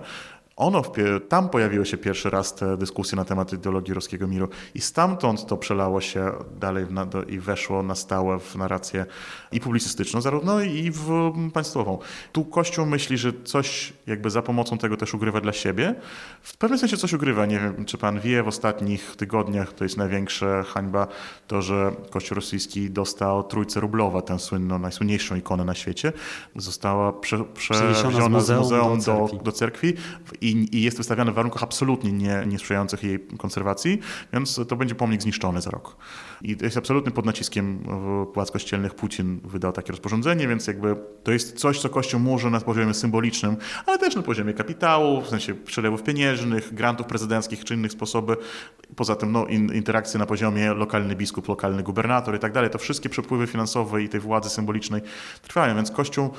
ono, 0.55 0.81
tam 1.29 1.49
pojawiły 1.49 1.85
się 1.85 1.97
pierwszy 1.97 2.29
raz 2.29 2.55
te 2.55 2.77
dyskusje 2.77 3.15
na 3.15 3.25
temat 3.25 3.53
ideologii 3.53 3.93
ruskiego 3.93 4.27
miru 4.27 4.49
i 4.75 4.81
stamtąd 4.81 5.45
to 5.45 5.57
przelało 5.57 6.01
się 6.01 6.31
dalej 6.59 6.85
na, 6.89 7.05
do, 7.05 7.23
i 7.23 7.39
weszło 7.39 7.83
na 7.83 7.95
stałe 7.95 8.39
w 8.39 8.55
narrację 8.55 9.05
i 9.51 9.59
publicystyczną, 9.59 10.21
zarówno 10.21 10.61
i 10.61 10.91
w 10.91 11.31
państwową. 11.53 11.99
Tu 12.31 12.45
Kościół 12.45 12.85
myśli, 12.85 13.17
że 13.17 13.33
coś 13.43 13.93
jakby 14.07 14.29
za 14.29 14.41
pomocą 14.41 14.77
tego 14.77 14.97
też 14.97 15.13
ugrywa 15.13 15.41
dla 15.41 15.53
siebie. 15.53 15.95
W 16.41 16.57
pewnym 16.57 16.79
sensie 16.79 16.97
coś 16.97 17.13
ugrywa. 17.13 17.45
Nie 17.45 17.59
wiem, 17.59 17.85
czy 17.85 17.97
pan 17.97 18.19
wie, 18.19 18.43
w 18.43 18.47
ostatnich 18.47 19.15
tygodniach 19.15 19.73
to 19.73 19.83
jest 19.83 19.97
największa 19.97 20.63
hańba 20.63 21.07
to, 21.47 21.61
że 21.61 21.91
Kościół 22.09 22.35
rosyjski 22.35 22.89
dostał 22.89 23.43
trójce 23.43 23.79
rublowa, 23.79 24.21
tę 24.21 24.39
słynną, 24.39 24.79
najsłynniejszą 24.79 25.35
ikonę 25.35 25.65
na 25.65 25.73
świecie. 25.73 26.13
Została 26.55 27.13
prze, 27.13 27.43
przewieziona 27.43 28.39
z 28.39 28.49
muzeum, 28.49 28.59
muzeum 28.59 28.99
do, 28.99 29.03
cerkwi. 29.03 29.37
Do, 29.37 29.43
do 29.43 29.51
cerkwi 29.51 29.93
i, 30.49 30.77
i 30.77 30.81
jest 30.81 30.97
wystawiany 30.97 31.31
w 31.31 31.35
warunkach 31.35 31.63
absolutnie 31.63 32.11
nie, 32.11 32.43
niesprzyjających 32.47 33.03
jej 33.03 33.19
konserwacji, 33.37 33.99
więc 34.33 34.59
to 34.67 34.75
będzie 34.75 34.95
pomnik 34.95 35.21
zniszczony 35.21 35.61
za 35.61 35.69
rok. 35.69 35.97
I 36.41 36.57
jest 36.61 36.77
absolutnym 36.77 37.13
pod 37.13 37.25
naciskiem 37.25 37.79
władz 38.33 38.51
kościelnych 38.51 38.95
Putin 38.95 39.39
wydał 39.43 39.71
takie 39.71 39.91
rozporządzenie, 39.91 40.47
więc 40.47 40.67
jakby 40.67 40.95
to 41.23 41.31
jest 41.31 41.57
coś, 41.57 41.79
co 41.79 41.89
Kościół 41.89 42.19
może 42.19 42.49
na 42.49 42.61
poziomie 42.61 42.93
symbolicznym, 42.93 43.57
ale 43.85 43.97
też 43.97 44.15
na 44.15 44.21
poziomie 44.21 44.53
kapitału, 44.53 45.21
w 45.21 45.27
sensie 45.27 45.53
przelewów 45.53 46.03
pieniężnych, 46.03 46.73
grantów 46.73 47.07
prezydenckich 47.07 47.63
czy 47.63 47.73
innych 47.73 47.91
sposoby. 47.91 48.37
Poza 48.95 49.15
tym 49.15 49.31
no, 49.31 49.45
in, 49.45 49.73
interakcje 49.73 50.19
na 50.19 50.25
poziomie 50.25 50.73
lokalny 50.73 51.15
biskup, 51.15 51.47
lokalny 51.47 51.83
gubernator 51.83 52.35
i 52.35 52.39
tak 52.39 52.51
dalej. 52.51 52.69
To 52.69 52.77
wszystkie 52.77 53.09
przepływy 53.09 53.47
finansowe 53.47 54.03
i 54.03 54.09
tej 54.09 54.19
władzy 54.19 54.49
symbolicznej 54.49 55.01
trwają, 55.41 55.75
więc 55.75 55.91
Kościół 55.91 56.29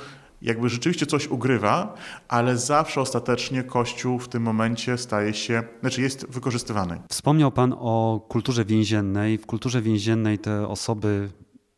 jakby 0.41 0.69
rzeczywiście 0.69 1.05
coś 1.05 1.27
ugrywa, 1.27 1.95
ale 2.27 2.57
zawsze 2.57 3.01
ostatecznie 3.01 3.63
Kościół 3.63 4.19
w 4.19 4.29
tym 4.29 4.43
momencie 4.43 4.97
staje 4.97 5.33
się, 5.33 5.63
znaczy 5.81 6.01
jest 6.01 6.27
wykorzystywany. 6.29 7.01
Wspomniał 7.09 7.51
Pan 7.51 7.75
o 7.79 8.25
kulturze 8.27 8.65
więziennej. 8.65 9.37
W 9.37 9.45
kulturze 9.45 9.81
więziennej 9.81 10.39
te 10.39 10.67
osoby 10.67 11.29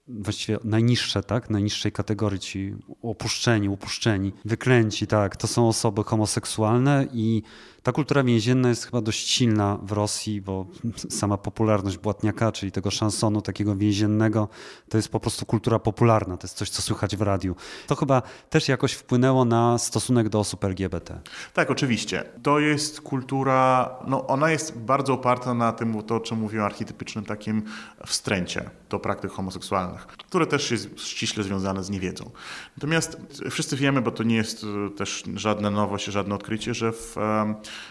właściwie 0.08 0.58
najniższe, 0.64 1.24
tak? 1.24 1.50
Najniższej 1.50 1.92
kategorii, 1.92 2.40
ci 2.40 2.76
opuszczeni, 3.02 3.70
upuszczeni, 3.70 4.34
wyklęci, 4.46 5.08
tak? 5.08 5.36
To 5.36 5.48
są 5.48 5.68
osoby 5.68 6.04
homoseksualne 6.04 7.08
i 7.14 7.44
ta 7.84 7.92
kultura 7.92 8.24
więzienna 8.24 8.70
jest 8.70 8.86
chyba 8.86 9.02
dość 9.02 9.30
silna 9.30 9.78
w 9.84 9.92
Rosji, 9.92 10.42
bo 10.42 10.66
sama 11.10 11.38
popularność 11.38 11.98
Błatniaka, 11.98 12.52
czyli 12.52 12.72
tego 12.72 12.92
szansonu 12.92 13.42
takiego 13.42 13.76
więziennego, 13.76 14.48
to 14.90 14.98
jest 14.98 15.10
po 15.10 15.20
prostu 15.20 15.46
kultura 15.46 15.80
popularna, 15.80 16.38
to 16.38 16.48
jest 16.48 16.58
coś, 16.58 16.70
co 16.70 16.82
słychać 16.82 17.16
w 17.16 17.22
radiu. 17.22 17.56
To 17.88 17.96
chyba 17.96 18.22
też 18.50 18.68
jakoś 18.68 18.94
wpłynęło 18.94 19.46
na 19.46 19.78
stosunek 19.78 20.30
do 20.30 20.40
osób 20.40 20.64
LGBT. 20.64 21.20
Tak, 21.54 21.72
oczywiście. 21.72 22.24
To 22.44 22.60
jest 22.60 23.02
kultura, 23.02 23.90
no 24.08 24.28
ona 24.28 24.52
jest 24.52 24.78
bardzo 24.78 25.14
oparta 25.14 25.54
na 25.54 25.72
tym, 25.72 26.04
to 26.04 26.16
o 26.16 26.20
czym 26.20 26.38
mówiłem, 26.38 26.66
archetypicznym 26.66 27.26
takim 27.26 27.64
wstręcie 28.06 28.70
do 28.90 29.00
praktyk 29.00 29.32
homoseksualnych, 29.32 30.08
które 30.08 30.48
też 30.48 30.72
jest 30.72 31.00
ściśle 31.00 31.44
związane 31.44 31.84
z 31.84 31.90
niewiedzą. 31.90 32.32
Natomiast 32.78 33.18
wszyscy 33.52 33.76
wiemy, 33.76 34.02
bo 34.02 34.12
to 34.12 34.24
nie 34.24 34.36
jest 34.36 34.64
e, 34.64 34.90
też 34.90 35.24
żadna 35.36 35.70
nowość, 35.70 36.06
żadne 36.06 36.36
odkrycie, 36.36 36.74
że 36.74 36.92
w 36.92 37.16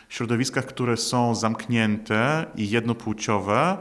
środowiskach, 0.09 0.67
które 0.67 0.97
są 0.97 1.35
zamknięte 1.35 2.47
i 2.57 2.71
jednopłciowe, 2.71 3.79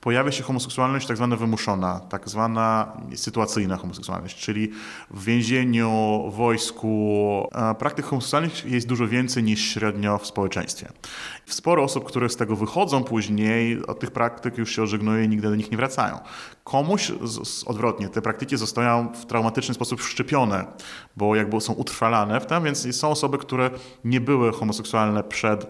pojawia 0.00 0.32
się 0.32 0.42
homoseksualność 0.42 1.06
tak 1.06 1.16
zwana 1.16 1.36
wymuszona, 1.36 2.00
tak 2.00 2.28
zwana 2.28 2.92
sytuacyjna 3.14 3.76
homoseksualność, 3.76 4.36
czyli 4.36 4.70
w 5.10 5.24
więzieniu, 5.24 6.22
wojsku 6.32 7.48
praktyk 7.78 8.06
homoseksualnych 8.06 8.64
jest 8.64 8.86
dużo 8.86 9.08
więcej 9.08 9.42
niż 9.42 9.74
średnio 9.74 10.18
w 10.18 10.26
społeczeństwie. 10.26 10.88
Sporo 11.46 11.82
osób, 11.82 12.04
które 12.04 12.28
z 12.28 12.36
tego 12.36 12.56
wychodzą 12.56 13.04
później, 13.04 13.86
od 13.86 14.00
tych 14.00 14.10
praktyk 14.10 14.58
już 14.58 14.76
się 14.76 14.82
ożegnuje 14.82 15.24
i 15.24 15.28
nigdy 15.28 15.48
do 15.48 15.56
nich 15.56 15.70
nie 15.70 15.76
wracają. 15.76 16.18
Komuś 16.64 17.12
odwrotnie, 17.66 18.08
te 18.08 18.22
praktyki 18.22 18.56
zostają 18.56 19.12
w 19.12 19.26
traumatyczny 19.26 19.74
sposób 19.74 20.00
wszczepione, 20.00 20.66
bo 21.16 21.36
jakby 21.36 21.60
są 21.60 21.72
utrwalane 21.72 22.40
w 22.40 22.46
tym, 22.46 22.64
więc 22.64 22.96
są 22.96 23.08
osoby, 23.08 23.38
które 23.38 23.70
nie 24.04 24.20
były 24.20 24.52
homoseksualne 24.52 25.22
przed 25.24 25.66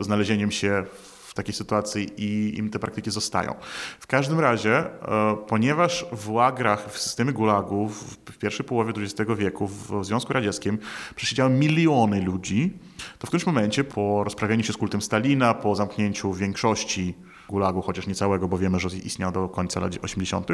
znalezieniem 0.00 0.50
się 0.50 0.84
w 0.92 1.11
w 1.32 1.34
takiej 1.34 1.54
sytuacji 1.54 2.10
i 2.16 2.58
im 2.58 2.70
te 2.70 2.78
praktyki 2.78 3.10
zostają. 3.10 3.54
W 4.00 4.06
każdym 4.06 4.40
razie, 4.40 4.76
e, 4.76 5.36
ponieważ 5.48 6.06
w 6.12 6.30
łagrach, 6.30 6.92
w 6.92 6.98
systemie 6.98 7.32
gulagu 7.32 7.88
w 7.88 8.38
pierwszej 8.38 8.66
połowie 8.66 8.92
XX 8.96 9.30
wieku 9.36 9.66
w 9.66 10.04
Związku 10.04 10.32
Radzieckim 10.32 10.78
przesiedziały 11.16 11.50
miliony 11.50 12.22
ludzi, 12.22 12.72
to 13.18 13.26
w 13.26 13.30
którymś 13.30 13.46
momencie 13.46 13.84
po 13.84 14.24
rozprawieniu 14.24 14.64
się 14.64 14.72
z 14.72 14.76
kultem 14.76 15.02
Stalina, 15.02 15.54
po 15.54 15.74
zamknięciu 15.74 16.32
większości 16.32 17.14
gulagu, 17.52 17.82
chociaż 17.82 18.06
nie 18.06 18.14
całego, 18.14 18.48
bo 18.48 18.58
wiemy, 18.58 18.80
że 18.80 18.88
istniał 18.96 19.32
do 19.32 19.48
końca 19.48 19.80
lat 19.80 19.92
80. 20.02 20.48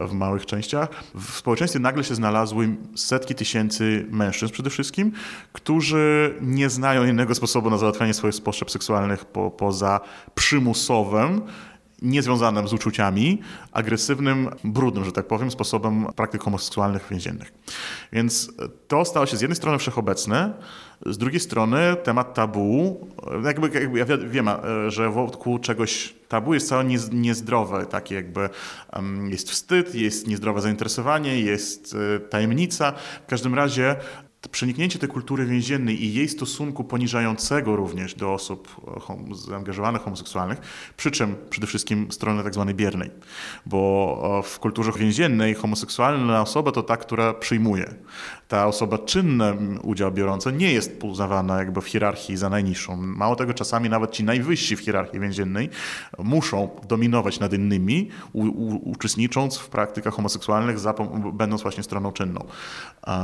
w 0.00 0.12
małych 0.12 0.46
częściach. 0.46 0.88
W 1.14 1.30
społeczeństwie 1.30 1.80
nagle 1.80 2.04
się 2.04 2.14
znalazły 2.14 2.76
setki 2.96 3.34
tysięcy 3.34 4.06
mężczyzn 4.10 4.52
przede 4.52 4.70
wszystkim, 4.70 5.12
którzy 5.52 6.34
nie 6.40 6.70
znają 6.70 7.04
innego 7.04 7.34
sposobu 7.34 7.70
na 7.70 7.78
załatwianie 7.78 8.14
swoich 8.14 8.42
potrzeb 8.44 8.70
seksualnych 8.70 9.24
po, 9.24 9.50
poza 9.50 10.00
przymusowym 10.34 11.42
niezwiązanym 12.02 12.68
z 12.68 12.72
uczuciami, 12.72 13.40
agresywnym, 13.72 14.50
brudnym, 14.64 15.04
że 15.04 15.12
tak 15.12 15.26
powiem, 15.26 15.50
sposobem 15.50 16.06
praktyk 16.16 16.42
homoseksualnych 16.42 17.06
więziennych. 17.10 17.52
Więc 18.12 18.52
to 18.88 19.04
stało 19.04 19.26
się 19.26 19.36
z 19.36 19.40
jednej 19.40 19.56
strony 19.56 19.78
wszechobecne, 19.78 20.54
z 21.06 21.18
drugiej 21.18 21.40
strony 21.40 21.96
temat 22.02 22.34
tabu, 22.34 23.00
jakby, 23.44 23.80
jakby 23.80 23.98
ja 23.98 24.04
wiem, 24.18 24.48
że 24.88 25.10
wokół 25.10 25.58
czegoś 25.58 26.14
tabu 26.28 26.54
jest 26.54 26.68
całe 26.68 26.84
niezdrowe, 27.12 27.86
takie 27.86 28.14
jakby 28.14 28.48
jest 29.28 29.50
wstyd, 29.50 29.94
jest 29.94 30.26
niezdrowe 30.26 30.60
zainteresowanie, 30.60 31.40
jest 31.40 31.96
e, 32.16 32.20
tajemnica. 32.20 32.92
W 33.26 33.26
każdym 33.26 33.54
razie 33.54 33.96
przeniknięcie 34.48 34.98
tej 34.98 35.08
kultury 35.08 35.46
więziennej 35.46 36.04
i 36.04 36.14
jej 36.14 36.28
stosunku 36.28 36.84
poniżającego 36.84 37.76
również 37.76 38.14
do 38.14 38.32
osób 38.32 38.68
e, 39.30 39.34
zaangażowanych 39.34 40.02
homoseksualnych, 40.02 40.60
przy 40.96 41.10
czym 41.10 41.36
przede 41.50 41.66
wszystkim 41.66 42.12
strony 42.12 42.44
tak 42.44 42.54
zwanej 42.54 42.74
biernej, 42.74 43.10
bo 43.66 44.40
e, 44.40 44.48
w 44.48 44.58
kulturze 44.58 44.92
więziennej 44.92 45.54
homoseksualna 45.54 46.42
osoba 46.42 46.72
to 46.72 46.82
ta, 46.82 46.96
która 46.96 47.34
przyjmuje. 47.34 47.94
Ta 48.48 48.66
osoba 48.66 48.98
czynna 48.98 49.54
udział 49.82 50.12
biorąca 50.12 50.50
nie 50.50 50.72
jest 50.72 51.04
uznawana 51.04 51.58
jakby 51.58 51.80
w 51.80 51.86
hierarchii 51.86 52.36
za 52.36 52.50
najniższą. 52.50 52.96
Mało 52.96 53.36
tego, 53.36 53.54
czasami 53.54 53.88
nawet 53.88 54.10
ci 54.10 54.24
najwyżsi 54.24 54.76
w 54.76 54.80
hierarchii 54.80 55.20
więziennej 55.20 55.70
muszą 56.18 56.70
dominować 56.88 57.40
nad 57.40 57.52
innymi, 57.52 58.08
uczestnicząc 58.84 59.58
w 59.58 59.68
praktykach 59.68 60.14
homoseksualnych, 60.14 60.76
będąc 61.32 61.62
właśnie 61.62 61.82
stroną 61.82 62.12
czynną, 62.12 62.44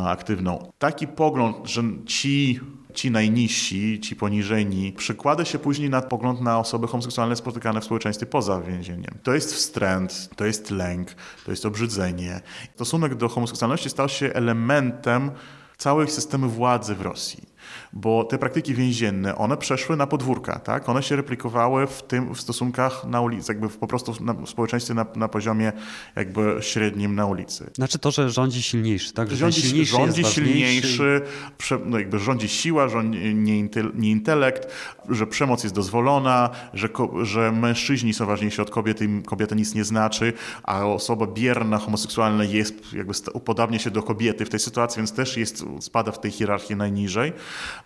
aktywną. 0.06 0.72
Taki 0.78 1.07
pogląd, 1.08 1.68
że 1.68 1.82
ci 2.06 2.60
ci 2.94 3.10
najniżsi, 3.10 4.00
ci 4.00 4.16
poniżeni, 4.16 4.92
przykłada 4.92 5.44
się 5.44 5.58
później 5.58 5.90
na 5.90 6.02
pogląd 6.02 6.40
na 6.40 6.58
osoby 6.58 6.86
homoseksualne 6.86 7.36
spotykane 7.36 7.80
w 7.80 7.84
społeczeństwie 7.84 8.26
poza 8.26 8.60
więzieniem. 8.60 9.18
To 9.22 9.34
jest 9.34 9.54
wstręt, 9.54 10.30
to 10.36 10.44
jest 10.44 10.70
lęk, 10.70 11.14
to 11.44 11.50
jest 11.50 11.66
obrzydzenie. 11.66 12.40
Stosunek 12.74 13.14
do 13.14 13.28
homoseksualności 13.28 13.90
stał 13.90 14.08
się 14.08 14.32
elementem 14.32 15.30
całych 15.76 16.10
systemu 16.10 16.48
władzy 16.48 16.94
w 16.94 17.00
Rosji 17.00 17.47
bo 17.92 18.24
te 18.24 18.38
praktyki 18.38 18.74
więzienne, 18.74 19.36
one 19.36 19.56
przeszły 19.56 19.96
na 19.96 20.06
podwórka, 20.06 20.58
tak? 20.58 20.88
One 20.88 21.02
się 21.02 21.16
replikowały 21.16 21.86
w 21.86 22.02
tym, 22.02 22.34
w 22.34 22.40
stosunkach 22.40 23.04
na 23.04 23.20
ulicy, 23.20 23.52
jakby 23.52 23.68
po 23.68 23.86
prostu 23.86 24.14
na, 24.20 24.32
w 24.32 24.48
społeczeństwie 24.48 24.94
na, 24.94 25.06
na 25.16 25.28
poziomie 25.28 25.72
jakby 26.16 26.56
średnim 26.60 27.14
na 27.14 27.26
ulicy. 27.26 27.70
Znaczy 27.74 27.98
to, 27.98 28.10
że 28.10 28.30
rządzi 28.30 28.62
silniejszy, 28.62 29.12
tak? 29.12 29.30
Że 29.30 29.36
rządzi 29.36 29.62
silniejszy, 29.62 29.92
rządzi 29.92 30.24
silniejszy 30.24 31.20
prze, 31.58 31.78
no 31.84 31.98
jakby 31.98 32.18
rządzi 32.18 32.48
siła, 32.48 32.88
rządzi 32.88 33.34
nie, 33.34 33.58
intel, 33.58 33.92
nie 33.94 34.10
intelekt, 34.10 34.68
że 35.08 35.26
przemoc 35.26 35.62
jest 35.62 35.74
dozwolona, 35.74 36.50
że, 36.74 36.88
że 37.22 37.52
mężczyźni 37.52 38.14
są 38.14 38.26
ważniejsi 38.26 38.62
od 38.62 38.70
kobiety, 38.70 39.04
im 39.04 39.22
kobieta 39.22 39.54
nic 39.54 39.74
nie 39.74 39.84
znaczy, 39.84 40.32
a 40.62 40.86
osoba 40.86 41.26
bierna, 41.26 41.78
homoseksualna 41.78 42.44
jest, 42.44 42.92
jakby 42.92 43.12
upodabnia 43.32 43.78
się 43.78 43.90
do 43.90 44.02
kobiety 44.02 44.44
w 44.44 44.48
tej 44.48 44.60
sytuacji, 44.60 44.96
więc 45.00 45.12
też 45.12 45.36
jest, 45.36 45.64
spada 45.80 46.12
w 46.12 46.20
tej 46.20 46.30
hierarchii 46.30 46.76
najniżej 46.76 47.32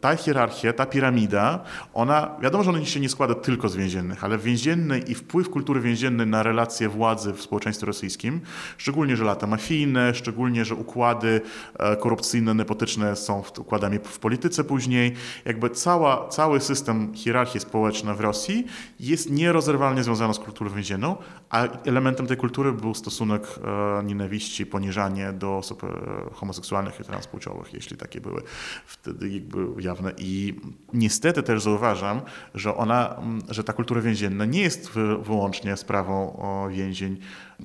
ta 0.00 0.16
hierarchia, 0.16 0.72
ta 0.72 0.86
piramida, 0.86 1.64
ona, 1.94 2.30
wiadomo, 2.42 2.64
że 2.64 2.70
ona 2.70 2.84
się 2.84 3.00
nie 3.00 3.08
składa 3.08 3.34
tylko 3.34 3.68
z 3.68 3.76
więziennych, 3.76 4.24
ale 4.24 4.38
więzienny 4.38 4.98
i 4.98 5.14
wpływ 5.14 5.50
kultury 5.50 5.80
więziennej 5.80 6.26
na 6.26 6.42
relacje 6.42 6.88
władzy 6.88 7.32
w 7.32 7.42
społeczeństwie 7.42 7.86
rosyjskim, 7.86 8.40
szczególnie, 8.76 9.16
że 9.16 9.24
lata 9.24 9.46
mafijne, 9.46 10.14
szczególnie, 10.14 10.64
że 10.64 10.74
układy 10.74 11.40
e, 11.78 11.96
korupcyjne, 11.96 12.54
nepotyczne 12.54 13.16
są 13.16 13.42
układami 13.58 13.98
w 14.04 14.18
polityce 14.18 14.64
później, 14.64 15.14
jakby 15.44 15.70
cała, 15.70 16.28
cały 16.28 16.60
system 16.60 17.14
hierarchii 17.14 17.60
społecznej 17.60 18.16
w 18.16 18.20
Rosji 18.20 18.66
jest 19.00 19.30
nierozerwalnie 19.30 20.02
związany 20.02 20.34
z 20.34 20.38
kulturą 20.38 20.70
więzienną, 20.70 21.16
a 21.52 21.68
elementem 21.84 22.26
tej 22.26 22.36
kultury 22.36 22.72
był 22.72 22.94
stosunek 22.94 23.42
e, 23.42 24.04
nienawiści, 24.04 24.66
poniżanie 24.66 25.32
do 25.32 25.56
osób 25.56 25.84
e, 25.84 25.88
homoseksualnych 26.34 27.00
i 27.00 27.04
transpłciowych, 27.04 27.74
jeśli 27.74 27.96
takie 27.96 28.20
były. 28.20 28.42
Wtedy 28.86 29.28
jakby 29.28 29.82
jawne 29.82 30.12
i 30.18 30.54
niestety 30.92 31.42
też 31.42 31.62
zauważam, 31.62 32.20
że 32.54 32.74
ona, 32.76 33.16
że 33.48 33.64
ta 33.64 33.72
kultura 33.72 34.00
więzienna 34.00 34.44
nie 34.44 34.60
jest 34.60 34.90
wyłącznie 35.22 35.76
sprawą 35.76 36.38
więzień 36.70 37.16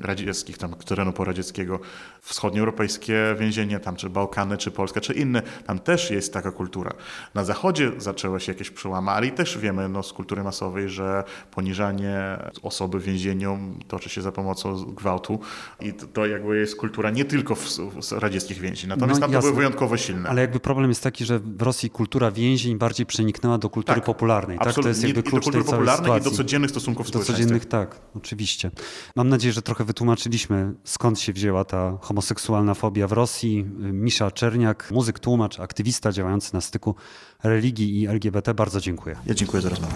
radzieckich, 0.01 0.57
tam 0.57 0.75
terenu 0.75 1.13
poradzieckiego, 1.13 1.79
wschodnioeuropejskie 2.21 3.35
więzienie, 3.39 3.79
tam 3.79 3.95
czy 3.95 4.09
Bałkany, 4.09 4.57
czy 4.57 4.71
Polska, 4.71 5.01
czy 5.01 5.13
inne, 5.13 5.41
tam 5.65 5.79
też 5.79 6.11
jest 6.11 6.33
taka 6.33 6.51
kultura. 6.51 6.93
Na 7.33 7.43
zachodzie 7.43 7.91
zaczęły 7.97 8.39
się 8.39 8.51
jakieś 8.51 8.69
przełamy, 8.69 9.11
ale 9.11 9.27
i 9.27 9.31
też 9.31 9.57
wiemy 9.57 9.89
no, 9.89 10.03
z 10.03 10.13
kultury 10.13 10.43
masowej, 10.43 10.89
że 10.89 11.23
poniżanie 11.51 12.37
osoby 12.61 12.99
w 12.99 13.03
więzieniu 13.03 13.59
toczy 13.87 14.09
się 14.09 14.21
za 14.21 14.31
pomocą 14.31 14.85
gwałtu 14.85 15.39
i 15.79 15.93
to, 15.93 16.07
to 16.07 16.25
jakby 16.25 16.57
jest 16.57 16.75
kultura 16.75 17.09
nie 17.09 17.25
tylko 17.25 17.55
w, 17.55 17.67
w 17.69 18.11
radzieckich 18.11 18.59
więzień, 18.59 18.89
natomiast 18.89 19.21
no, 19.21 19.27
tam 19.27 19.35
to 19.35 19.41
były 19.41 19.53
wyjątkowo 19.53 19.97
silne. 19.97 20.29
Ale 20.29 20.41
jakby 20.41 20.59
problem 20.59 20.89
jest 20.89 21.03
taki, 21.03 21.25
że 21.25 21.39
w 21.39 21.61
Rosji 21.61 21.89
kultura 21.89 22.31
więzień 22.31 22.77
bardziej 22.77 23.05
przeniknęła 23.05 23.57
do 23.57 23.69
kultury 23.69 23.95
tak, 23.95 24.05
popularnej. 24.05 24.59
Tak? 24.59 24.73
To 24.73 24.87
jest 24.87 25.03
jakby 25.03 25.23
klucz 25.23 25.47
I 25.47 25.51
do 25.51 25.51
kultury 25.51 25.63
tej 25.63 25.73
popularnej 25.73 26.21
i 26.21 26.23
do 26.23 26.31
codziennych 26.31 26.69
stosunków 26.69 27.11
Do 27.11 27.19
codziennych, 27.19 27.65
tak, 27.65 27.99
oczywiście. 28.15 28.71
Mam 29.15 29.29
nadzieję, 29.29 29.53
że 29.53 29.61
trochę 29.77 29.87
wytłumaczyliśmy, 29.87 30.73
skąd 30.83 31.19
się 31.19 31.33
wzięła 31.33 31.65
ta 31.65 31.97
homoseksualna 32.01 32.73
fobia 32.73 33.07
w 33.07 33.11
Rosji. 33.11 33.65
Misza 33.79 34.31
Czerniak, 34.31 34.91
muzyk, 34.91 35.19
tłumacz, 35.19 35.59
aktywista 35.59 36.11
działający 36.11 36.53
na 36.53 36.61
styku 36.61 36.95
religii 37.43 38.01
i 38.01 38.07
LGBT. 38.07 38.53
Bardzo 38.53 38.79
dziękuję. 38.81 39.15
Ja 39.25 39.33
dziękuję 39.33 39.61
za 39.61 39.69
rozmowę. 39.69 39.95